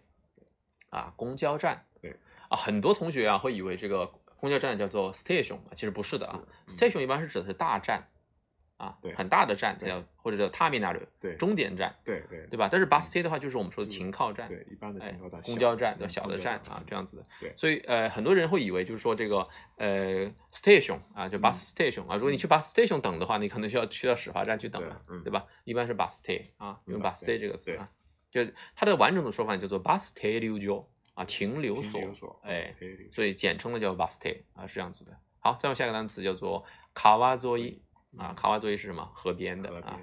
[0.89, 1.85] 啊，公交站。
[2.01, 2.15] 对，
[2.49, 4.05] 啊，很多同学啊会以为这个
[4.37, 6.41] 公交站叫做 station，啊其实不是的啊。
[6.67, 8.07] 是嗯 station 一般是指的是大站，
[8.77, 12.67] 啊，对很大的站，对叫或者叫 terminal，对终点站，对对对吧？
[12.71, 17.23] 但是 bus stay 的话，就是我们说的是停靠站，对一般的哎停靠站，公小交站小的站啊，这样子的。
[17.39, 19.47] 对所以呃，很多人会以为就是说这个
[19.77, 25.45] 呃 station 啊，就 bus station 啊，如果你去 bus station 等的话，你可能需要去到始发站去等了，对嗯对吧？
[25.63, 27.89] 一般是 bus stay 啊，用用 bus stay 这个词啊，
[28.31, 28.41] 就
[28.75, 35.15] 它的完整的说法叫做 bus stay 留所啊，停留停所留所，哎，所所以简称的叫 bus stay 啊，是这样子的。
[35.39, 37.81] 好，再往下一个单词叫做卡瓦佐伊
[38.17, 39.09] 啊，卡瓦佐伊是什么？
[39.13, 39.99] 河边的啊，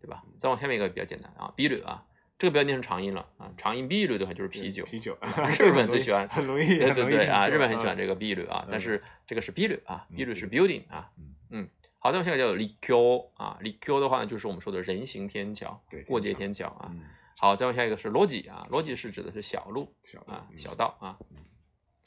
[0.00, 0.22] 对吧？
[0.38, 2.04] 再往下面一个比较简单啊，比率啊，
[2.38, 5.16] 这个不要念成长音了啊，长音比率的话就是啤酒，啤酒，
[5.58, 11.68] 日本最喜欢很容易，对对对啊，日本很喜欢嗯这个比率啊，但嗯是这个是比率啊，嗯比率是 building 啊嗯，嗯。
[12.02, 16.88] 好，再往下一个叫做 liq 啊，liq 的话呢就是我们说的人行天桥对，过街天天桥啊。
[16.92, 17.02] 嗯
[17.38, 21.36] 好，再往下一个是 logi 啊，logi 是指的是小路小啊，嗯小道啊嗯。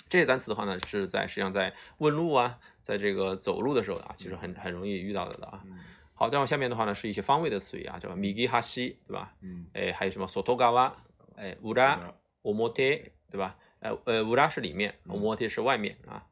[0.09, 5.63] 这些单词的话呢，是在实际上在问路啊，在这个走路的时候啊，其实很很容易遇到的啊。
[5.65, 5.79] 嗯
[6.15, 9.34] 好，再往下面的话呢，是一些方位的词语啊，叫 migi hashi，对吧？
[9.41, 10.93] 嗯哎，还有什么 sotogawa，
[11.36, 11.97] 哎，ura、
[12.43, 13.57] omote，对吧？
[13.79, 16.23] 呃呃，ura 是里面嗯，omote 是外面啊。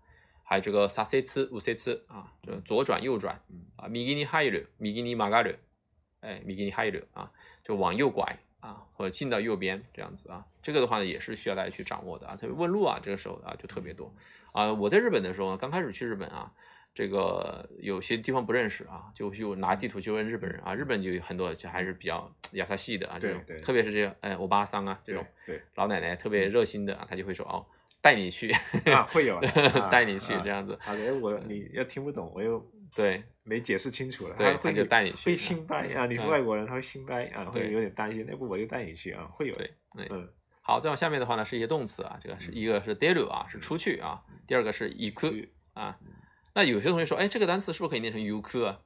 [0.43, 5.55] 还有这个 sasetsu、usetsu 啊，这个左转右转嗯啊，migi ni hairu、migi ni magaru，
[6.19, 7.31] 哎，migi ni hairu 啊，
[7.63, 10.45] 就往右拐啊，或者进到右边这样子啊。
[10.61, 12.35] 这个的话呢，也是需要大家去掌握的啊。
[12.35, 14.13] 特别问路啊，这个时候啊就特别多
[14.51, 14.71] 啊。
[14.73, 16.51] 我在日本的时候，刚开始去日本啊，
[16.93, 27.65] 这个有些地方不认识啊，就就拿地图去问日本人啊，日本就有很多就还是比较亚萨系的啊，这种特别是这些哎欧巴桑啊这种对对老奶奶特别热心的啊，他就会说哦，
[28.01, 28.51] 带你去
[28.91, 32.59] 啊会有的啊 带你去啊这样子，好的，我你要听不懂，我又
[32.93, 39.69] 对没解释清楚了，对，他会就带你去会心掰啊，你是嗯外国人，他会心掰啊，会有点担心，要不我就带你去啊，会有的。
[39.97, 40.27] 嗯
[40.71, 45.99] 好，再往下面的话呢，是一些动词啊，这个是一个是 deru 啊，是出去啊，第二个是 iku 啊。
[46.53, 48.79] 那有些同学说，哎，这个单词是不是可以念成 yuku 啊？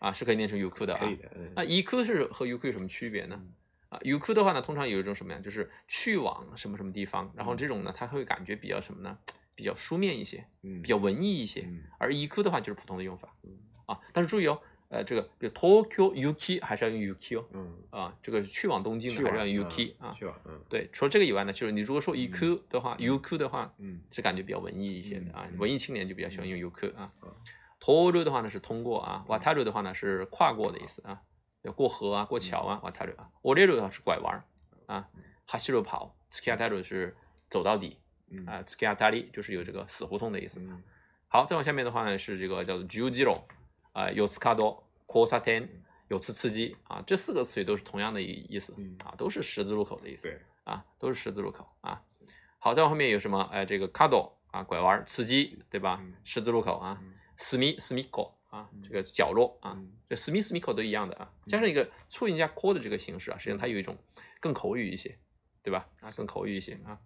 [0.00, 1.00] 啊，是可以念成 yuku 的啊。
[1.00, 3.54] 可以的，嗯那 iku 是和 yuku 有什么区别呢嗯？
[3.88, 5.40] 啊，yuku 的话呢，通常有一种什么呀？
[5.42, 9.16] 就是去往什么什么地方，然后嗯这种呢，它会感觉比较什么呢？
[9.54, 11.62] 比较书面一些，嗯比较文艺一些。
[11.62, 13.50] 嗯而 iku 的话就是普通的用法嗯
[13.86, 13.98] 啊。
[14.12, 14.60] 但是注意哦，
[14.90, 17.44] 呃，这个比如 Tokyo yuki 还是要用 yuki 哦。
[17.52, 20.12] 嗯，啊，这个去往东京的还是要用 yuki 啊。
[20.18, 27.32] 去往嗯对，除了这个以外呢，就是你如果说 UQ 的话，yuku 的话嗯是感觉比较文艺一些的啊文艺青年就比较喜欢用 yuku 啊嗯。
[27.80, 31.22] toru 的话呢是通过啊，wataru 的话呢是跨过的意思啊，
[31.62, 34.44] 要过河啊，过桥啊，wataru 啊，oreru 的话是拐弯儿
[34.86, 35.08] 啊
[35.48, 37.16] ，hashiru 跑，tsukiyataru 是
[37.48, 37.96] 走到底
[38.28, 40.60] 嗯啊，tsukiyatari 就是有这个死胡同的意思。
[40.60, 40.82] 嗯
[41.28, 43.40] 好，再往下面的话呢是这个叫做 jujiro
[43.93, 45.67] 啊，yotsukado、kosaten、
[46.07, 50.23] 有次刺激啊，这四个词语都是同样的意意思嗯啊，都是十字路口的意思。
[50.23, 52.01] 对，啊，都是十字路口啊。
[52.59, 53.41] 好，再往后面有什么？
[53.51, 56.13] 哎，这个 kado 啊，拐弯儿，刺激，对吧嗯？
[56.23, 63.97] 十字路口啊嗯，スミスミッコ 啊，嗯这个角落啊，嗯这 smi smi 口都一样的啊，加上一个促音加 call 的这个形式啊，实际上它有一种
[64.39, 65.17] 更口语一些，
[65.61, 65.87] 对吧？
[66.01, 66.99] 啊，更口语一些啊。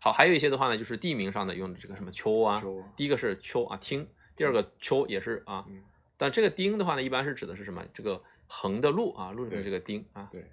[0.00, 5.83] 好，还有一些的话呢，就是地名上的用的这个什么秋啊，秋第一个是秋啊听， 第二个秋也是啊，嗯
[6.19, 7.83] 但这个丁的话呢，一般是指的是什么？
[7.93, 10.29] 这个横的路啊，路上的这个丁啊。
[10.31, 10.45] 对，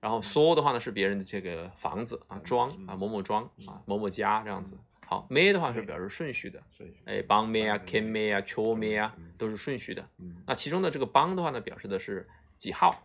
[0.00, 4.76] 然后缩的话呢是别人的这个房子啊，嗯庄嗯啊，某某庄啊，某某家这样子。
[5.06, 7.00] 好，，may 的话是表示顺序的，顺序。
[7.06, 10.08] 哎，帮妹啊、帮 ken 妹啊、秋妹啊嗯，都是顺序的。
[10.18, 13.02] 嗯，那其中的这个帮的话呢，表示的是几号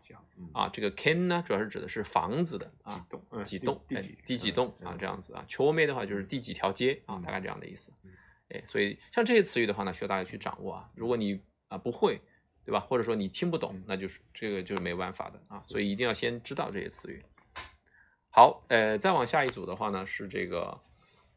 [0.53, 0.69] 啊？
[0.69, 5.43] 这个 ken 呢，主要是指的是房子的啊，几栋嗯几栋，哎第第几第几嗯栋啊嗯这样子啊。
[5.47, 8.11] 秋妹的话就是第几条街啊，嗯大概这样的意思嗯。
[8.49, 10.89] 哎，所以像这些词语的话呢，需要大家去掌握啊。
[10.95, 12.21] 如果你啊不会，
[12.63, 12.79] 对吧？
[12.79, 15.59] 或者说你听不懂嗯，那就是这个就是没有办法的啊。
[15.61, 17.23] 所以一定要先知道这些词语。
[18.29, 20.79] 好，呃，再往下一组的话呢，是这个，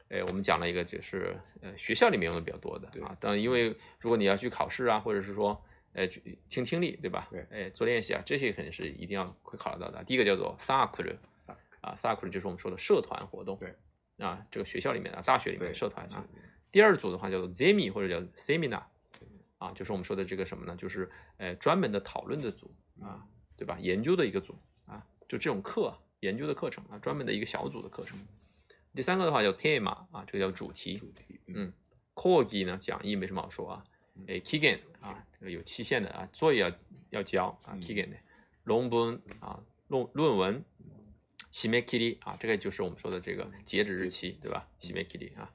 [0.09, 3.17] 呃，我们讲了一个就是呃学校里面用的比较多的对啊。
[3.19, 7.29] 当然，因为如果你要去考试啊，或者是说呃去听听力，对吧？
[7.31, 10.05] 对哎，做练习啊，这些肯定是一定要会考虑到的。
[10.05, 13.57] 第一个叫做 s a k u r 萨啊 s a k u r 就是我们说的社团活动。
[13.59, 13.75] 对。
[14.19, 16.27] 啊，这个学校里面的、大学里面的社团啊。
[16.35, 18.85] 是第二组的话叫做 zemi 或者叫 seminar，
[19.59, 20.77] 啊，就是我们说的这个什么呢？
[20.77, 23.79] 就是呃专门的讨论的组啊，对吧？
[23.81, 24.55] 研究的一个组
[24.87, 28.19] 啊，就这种课啊，研究的课程啊，专门的一个小组的课程。
[28.95, 30.97] 第三个的话叫 tema 啊，这个叫主题。
[30.97, 31.73] 主题嗯
[32.17, 33.85] c o r g i 呢讲义没什么好说啊，
[34.27, 36.73] 诶 k i g a n 啊，这个有期限的啊，作业要
[37.11, 38.17] 要交啊嗯 k i g a n 的
[38.65, 40.65] 论文啊论论文。
[41.51, 44.69] 西梅 k i r i 啊，这个就是我们说的这个截止日期，对吧？
[44.81, 45.51] 西梅 k i r i 啊，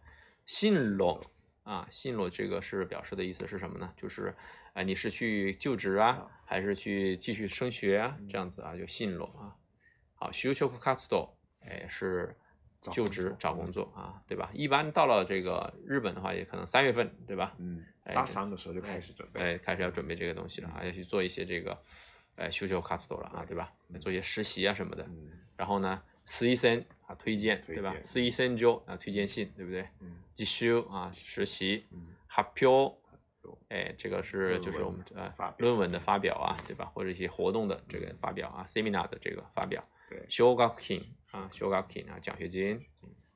[0.45, 1.31] 信罗
[1.63, 3.93] 啊，信罗这个是表示的意思是什么呢？
[3.95, 4.35] 就是
[4.73, 8.17] 哎、你是去就职啊，还是去继续升学啊？
[8.27, 9.55] 这样子啊，就信罗啊。
[10.15, 12.35] 好，就職活動，哎，是
[12.81, 14.49] 就职找工作啊，对吧？
[14.53, 17.55] 一般到了这个日本的话，也可能三月份，对吧？
[17.59, 21.77] 嗯，哎大三的时候就开始准备，哎，开始要准备这个东西了啊，要去做一些这个，
[22.35, 23.71] 哎，修修卡斯多了啊，对吧？
[24.01, 25.03] 做一些实习啊什么的。
[25.03, 27.92] 嗯然后呢，推荐啊，推荐，推对吧？
[27.92, 29.86] 荐推荐状啊，推荐信，对不对？
[30.00, 31.84] 嗯実習啊，实习。
[31.92, 32.94] 嗯発表
[33.42, 36.84] 表，哎，这个是论就是我们呃文发表论文的发表啊，对吧？
[36.94, 39.82] 或者一些活动的这个发表啊，seminar 的这个发表。
[40.10, 42.84] 对奨学金啊，奨学金啊，奖学金。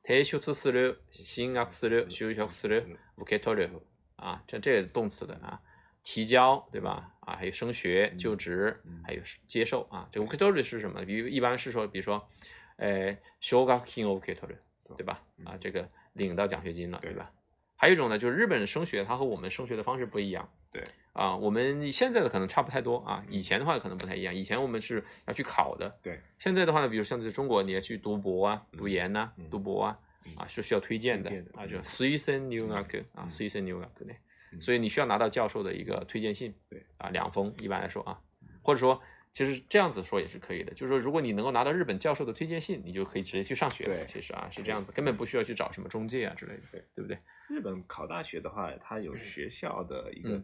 [0.05, 2.85] 提出する、進学する、就職する、
[3.17, 3.71] 受け取る
[4.17, 5.61] 啊，这这个动词的啊，
[6.03, 7.15] 提交对吧？
[7.21, 10.09] 啊，还有升学、就职嗯，还有接受啊。
[10.13, 11.05] 这个受け取る是什么？
[11.05, 12.29] 比如一般是说，比如说，
[12.77, 14.57] 呃，奨学金を受け取る，
[14.97, 15.23] 对吧？
[15.45, 17.31] 啊，嗯这个领到奖学金了，对对吧？
[17.77, 20.49] 还有一种呢，就是日本人升学，它和我们升学的方式不一样。
[20.71, 20.83] 对
[21.13, 24.35] 啊，我们现在的可能差不太多啊，以前的话可能不太一样。
[24.35, 34.15] 以前我们是要去考的，对现在的话呢，比如像在中国，你要去读博啊、读研呐、嗯读博啊，嗯啊是需要推荐的啊，推荐的嗯就推薦入学啊，嗯推薦入学呢，
[34.53, 38.21] 嗯所以你需要拿到教授的一个推荐信，对啊，两封一般来说啊，
[38.63, 39.03] 或者说
[39.38, 43.96] 其实这样子说也是可以的，就是说如果你能够拿到日本教授的推荐信，你就可以直接去上学了。
[43.96, 47.20] 对其实啊是这样子，根本不需要去找什么中介啊之类的，对对不对？
[47.48, 50.44] 日本考大学的话，它有学校的一个、嗯。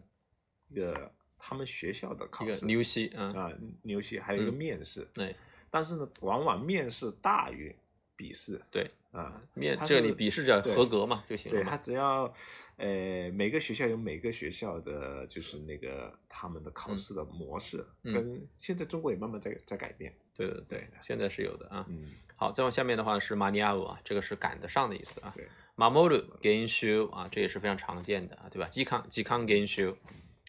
[0.70, 4.54] 一个他们学校的考试牛西啊，啊，牛西还有一个嗯。
[4.54, 5.36] 面试，对，
[5.72, 7.76] 但是呢，往往面试大于
[8.16, 9.42] 笔试对，啊。
[9.54, 11.78] 面这里笔试只要合格嘛就行了对他。
[11.78, 12.34] 只要，
[12.78, 20.14] 呃，每个学校有每个学校的，就是那个他们的考试的模式，嗯跟现在中国也慢慢在在改变。
[20.36, 21.86] 对对对，现在是有的啊。
[21.90, 25.34] 嗯，好，再往下面的话是 maniau 啊，这个是赶得上的意思啊。
[25.36, 28.68] 对，mamoru genshu 啊，这也是非常常见的啊，对吧？
[28.70, 29.96] 吉康吉康 gain show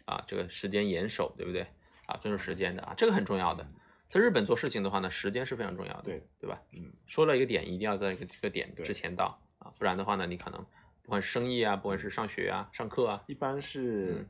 [0.06, 1.66] 啊，这个时间严守，对不对？
[2.06, 3.66] 啊，遵守时间的啊，这个很重要的。
[4.08, 6.60] 在日本做事情的话呢，时间是非常重要的，对对吧？
[6.72, 10.64] 嗯，说了一个点，一定要在一个这个点之前到啊，不然的话呢，你可能
[11.02, 14.28] 不管是生意啊，不管是上学啊、上课啊，一般是嗯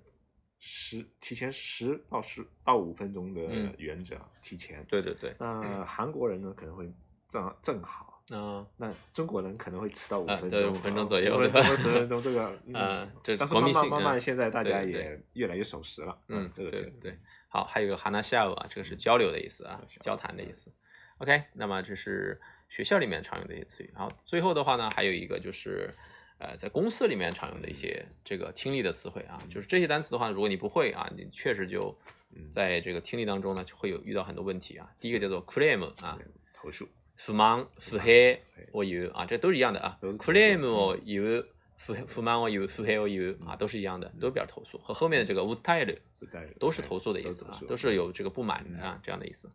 [0.58, 4.82] 十、提前十到十到五分钟的嗯原则，提前。
[4.88, 6.90] 对对对，那韩国人呢可能会
[7.28, 17.18] 正正好，嗯、那中国人可能会迟到五啊分钟，对五分钟左右五分钟十分钟这个， 啊这但是慢慢慢慢嗯现在大家也越来越守时了，嗯，这个这个对对。
[17.53, 20.71] 好，还有一个 hanashi 啊，这个是交流的意思啊，交交谈的意思。
[21.17, 22.39] OK，那么这是
[22.69, 23.91] 学校里面常用的一些词语。
[23.93, 25.93] 好，最后的话呢，还有一个就是，
[26.37, 31.97] 呃，在公司里面常用的一些这个听力的词汇啊，就是这些单词的话，如果你不会啊，你确实就
[32.33, 34.89] 嗯在这个听力当中呢，就会有遇到很多问题啊。
[34.99, 36.17] 第一个叫做 claim 啊，
[36.53, 38.39] 投诉，不満、不平
[38.71, 39.97] を言う啊，这都是一样的啊。
[39.99, 41.45] 都是 claim を言う、
[41.77, 44.77] 不不満を言う、不平を言う啊，都是一样的，都表示投诉。
[44.77, 46.12] 和后面的这个訴える不带
[46.58, 49.50] 都是投诉的意思啊投，诉都是有这个不满的啊这样的意思。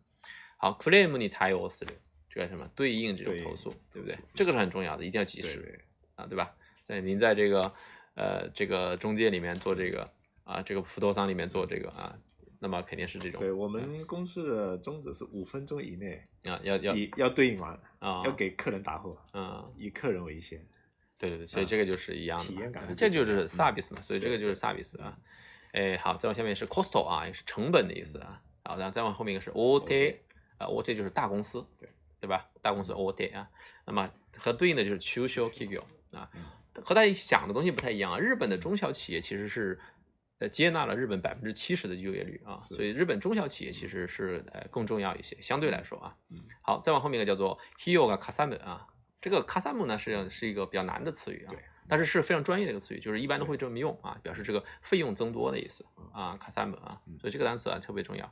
[0.56, 1.92] 好，claim 你対応する，
[2.28, 4.18] 这个什么对应这种投诉，对不对？
[4.34, 5.82] 这个是很重要的，一定要及时
[6.16, 6.54] 啊，对吧？
[6.82, 7.72] 在您在这个
[8.14, 10.10] 呃这个中介里面做这个
[10.44, 12.18] 啊，这个辅导商里面做这个啊，
[12.58, 20.62] 那么肯定是这种对我们公司的宗旨是五分钟以内啊，要要要对应完，啊要给客人答复，啊，以客人为先。
[21.16, 25.18] 对对对，所以啊这个就是一样的，体验感这就是 service 嘛，所以这个就是 service 啊。
[25.72, 28.42] 哎，好，再往下面是 costo 啊，也是成本的意思啊。
[28.64, 30.16] 好，然后再往后面一个是 OT
[30.58, 31.88] 啊，OT 就是大公司，对
[32.20, 32.48] 对吧？
[32.60, 33.48] 大公司 OT 啊，
[33.86, 36.44] 那么和对应的就是 Chusho Kigyo 啊嗯，
[36.84, 38.18] 和大家想的东西不太一样啊。
[38.18, 39.78] 日本的中小企业其实是
[40.38, 46.16] 呃接纳了日本百分之七十的就业率啊，所以日本中小企业其实是呃更重要一些，相对来说啊。
[46.30, 48.86] 嗯好，再往后面一个叫做 Hiyoga Kasamu 啊，
[49.20, 58.29] 这个 Kasamu 呢实际上是一个比较难的词语啊对，但是是非常专业的一个词语，就是一般都会这么用啊，表示这个费用增多的意思啊，Kasamu 啊嗯，所以这个单词啊特别重要。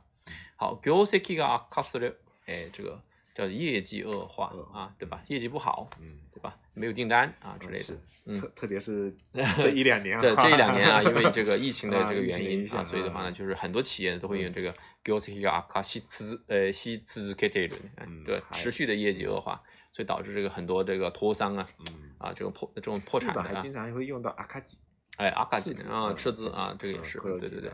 [0.56, 2.14] 好，業績が悪化する，
[2.46, 3.00] 哎，这个
[3.34, 5.22] 叫业绩恶化恶化啊，对吧？
[5.28, 6.56] 业绩不好，嗯，对吧？
[6.72, 7.92] 没有订单啊之类的是。
[8.26, 9.14] 嗯特特别是
[9.60, 14.72] 这一两年啊，这这一两年啊，因为这个 疫情的啊这个疫情的影原因啊，响啊所以的话呢，就是很多企业都会用这个
[15.04, 24.77] 業績が悪化し続呃し続けている，哎嗯对，还持续的业绩恶化， 所以导致这个很多这个脱商啊嗯，啊这种破这种破产的啊还经，常会用到阿卡吉，
[25.17, 27.71] 哎阿卡吉啊赤字啊，这个也是，对对对，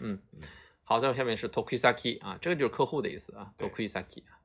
[0.00, 0.18] 嗯。
[0.86, 4.36] 好，再往下面是 tokisaki 啊，这个就是客户的意思啊，tokusaki 啊，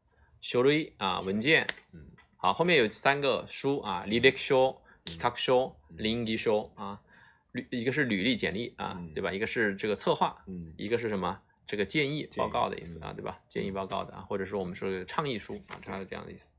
[0.41, 1.99] 書類啊文件，嗯
[2.37, 7.01] 好，后面有三个书啊，履歴書、企画書、嗯臨議書啊，
[7.51, 9.33] 履一个是履历简历啊，嗯对吧？
[9.33, 11.37] 一个是这个策划，嗯一个是什么？
[11.67, 13.37] 这个建议报告的意思啊，嗯对吧？
[13.49, 16.53] 建议报告的啊，或者说我们说的倡议书啊，它是这样的意思。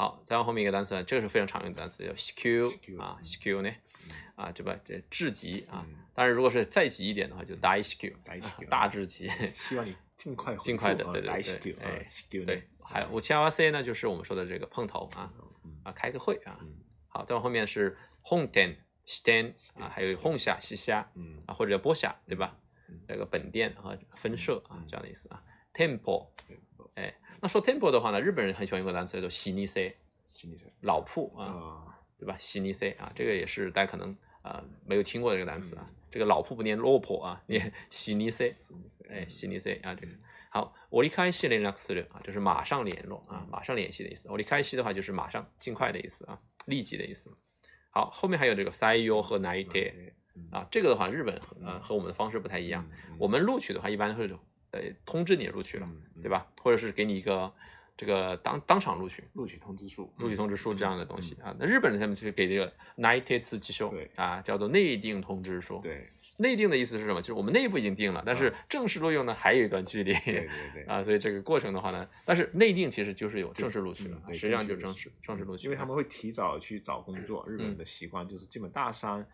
[0.00, 3.70] 好，再往后面一个单词呢，这个是非常常用的单词，叫 skill，啊嗯，skill 呢
[4.06, 4.74] 嗯啊，对吧？
[4.82, 8.14] 这至极啊嗯，当然如果是再极一点的话，就大 skill，
[8.70, 9.28] 大至极。
[9.52, 11.30] 希望你尽快尽快的对对
[11.60, 15.30] 对哎对，还有五七二 C 呢，就是我们说的这个碰头啊
[15.64, 15.78] 嗯。
[15.84, 16.56] 啊，开个会啊。
[16.62, 16.78] 嗯。
[17.08, 18.78] 好，再往后面是 home 店
[19.74, 21.42] 啊，还有 home 下、西下嗯。
[21.44, 22.56] 啊，或者叫“波下，对吧？
[22.88, 22.98] 嗯？
[23.06, 25.44] 这个本店和分社啊嗯，这样的意思啊。
[25.73, 26.57] temple，对
[26.95, 29.95] 哎，那说 temple 的话呢，日本人很喜欢用个单词叫做西尼 C，
[30.31, 32.35] 心理学老铺啊，啊对吧？
[32.39, 35.89] 西尼 C 啊，这个也是大家可能呃没有听过这个单词啊。
[36.09, 38.55] 这个老铺不念老婆啊，念西尼 C，
[39.09, 40.13] 哎，西尼 C 啊，这个
[40.49, 44.29] 好，折り返し連絡する啊，就是马上联络啊，马上联系的意思。
[44.29, 47.29] 折り返し的话就是马上、尽快的意思啊，立即的意思。
[47.89, 49.91] 好，后面还有这个採用和内定
[50.51, 52.89] 啊，这个的话日本呃和我们的方式不太一样。
[53.17, 54.29] 我们录取的话一般会
[54.72, 56.28] 呃通知你录取了，嗯对？
[56.30, 56.46] 吧？
[56.62, 57.52] 或者是给你一个
[57.96, 59.24] 这个当当场录取。
[59.34, 66.08] 录取通知书，录取通知书这样的东西啊，那日本人他们其实给这个内定通知书对啊，叫做内定通知书。，对
[66.38, 67.20] 内定的意思是什么？
[67.20, 70.14] 就是我们内部已经定了，但是正式录用呢还有一段距离。
[70.14, 79.26] 对对对 啊，所以这个过程的话呢，但是内定其实就是有正式录取了实际上就正正式式正式录取，因为他们会提早去找工作，日嗯本的习惯就是基本大三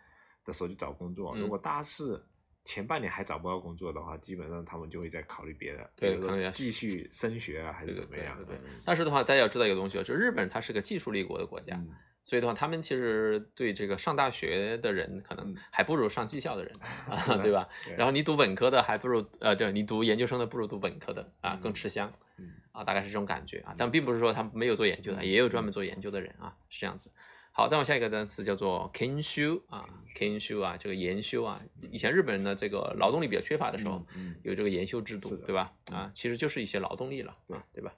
[0.45, 2.27] 的时候就找工作，嗯如果大四
[2.67, 11.89] 前半年还找不到工作的话，基本上他们就会在考虑别的，对可能要继续升学啊，还是怎么样对但是的话，大家要知道一个东西啊，就是日本它是个技术立国的国家，嗯
[12.23, 16.75] 所以的话，他们其实对这个上大学的人可能嗯还不如上技校的人
[17.09, 17.69] 啊，对吧？
[17.85, 23.77] 对然后你读本科的还不如呃，对你读研究生的不如读本科的啊，嗯更吃香嗯啊，大概是这种感觉啊。
[23.79, 27.13] 但并不是说他们没有做研究的，也有专门做研究的人啊，是这样子。
[27.56, 35.74] 好，再往下一个单词叫做 kenshu 啊，kenshu 啊，这个研修啊，以前日本人的这个劳动力比较缺乏的时候，嗯有这个研修制度是，的对吧？
[35.92, 37.94] 嗯啊，其实就是一些劳动力了对啊，对吧？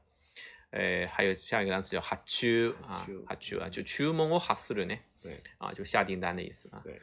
[0.72, 6.82] 呃，还有下一个单词叫発注啊，発注発注啊，就注文を発する呢，对啊，就下订单的意思啊。
[6.84, 7.00] 对，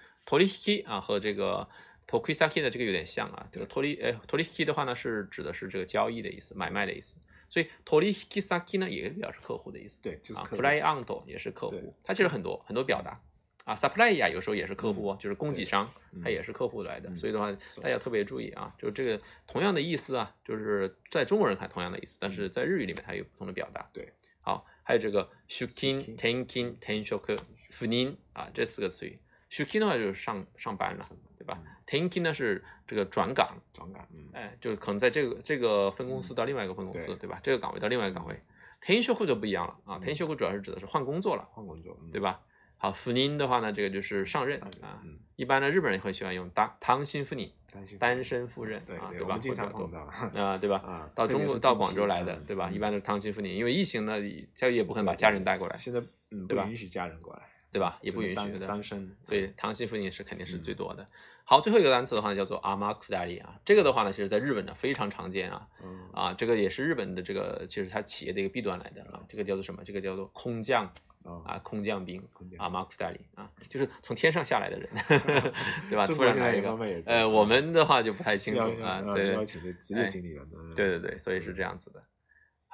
[0.48, 1.68] 取引啊和这个
[2.08, 7.14] tokusaki 的这个有点像啊，这个对 tori 呃 torisaki 的话呢是指的是这个交易的意思，买卖的意思，
[7.55, 10.01] 所以 torisaki saki 呢也表示客户的意思。
[10.01, 13.17] 啊对就是客户，client 也是客户，它其实很多很多表达。
[13.63, 17.49] 啊，supply 呀有时候也是客户哦，就是供给商，嗯它也是客户来的，嗯所以的话
[17.81, 23.79] 大家特别注意啊，就是这个同样的意思啊，就是在中国人看同样的意思，但是在日语里面它有不同的表达。
[23.81, 27.39] 嗯对，好，还有这个 shukin、tenkin、tenshoku、
[27.71, 29.17] 赴任啊这四个词语
[29.49, 31.09] ，shukin 的话就是上上班了，
[31.45, 37.39] 对吧？tenkin 呢是这个转岗，转岗，嗯，哎，就是可能在这个这个分公司到另外一个分公司，对对吧？
[37.43, 38.39] 这个岗位到另外一个岗位。
[38.81, 42.19] 転職就不一样了啊，嗯転職主要是指的是换工作了，换工作，嗯对？
[42.19, 42.39] 吧？
[42.77, 45.01] 好，赴任的话呢，这个就是上任啊。
[45.03, 49.37] 嗯，一般呢，日本人会喜欢用单単身赴任，担心单身赴任啊，对吧？
[49.39, 50.77] 经常碰多到，啊，对吧？
[50.85, 52.69] 啊，到中国到广州来的，嗯对吧？
[52.69, 54.17] 一嗯般都是单亲赴任，因为疫情呢，
[54.55, 56.01] 教育也不可能把家人带过来，现在
[56.31, 57.41] 嗯对吧不允许家人过来，
[57.71, 57.97] 对吧？
[58.01, 61.07] 也不允许的，单身，所以単身赴任是肯定是嗯最多的。
[61.47, 69.83] 好，最后一个单词的话呢，叫做阿玛库达里啊，这个的话呢，其实在日本呢非常常见啊嗯啊，这个也是日本的这个，其实它企业的一个弊端来的啊，这个叫做什么？
[69.83, 70.91] 这个叫做空降
[71.21, 74.89] 哦啊，空降兵空降啊，马库达里啊，就是从天上下来的人，
[75.87, 76.07] 对吧？
[76.07, 82.01] 突然来一个呃，我们的话就不太清楚啊，对，请的职业经理人，对对对，所以是这样子的。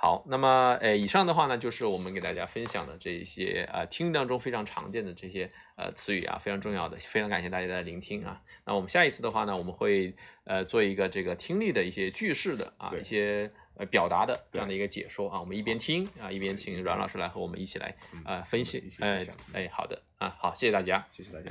[0.01, 8.43] 好，那么呃，以上的话呢，就是我们给大家分享的这一些呃听力当中非常常见的这些呃词语啊，非常重要的，非常感谢大家的聆听啊。
[8.67, 10.15] 那我们下一次的话呢，我们会
[10.45, 21.51] 呃做一个这个听力的一些句式的啊对一些呃表达的这样的对一个解说啊，我们一边听啊一边请阮老师来和我们一起来嗯呃分析一起，分哎享哎好的啊好，谢谢大家，谢谢大家。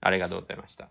[0.00, 0.88] ありがとうございました。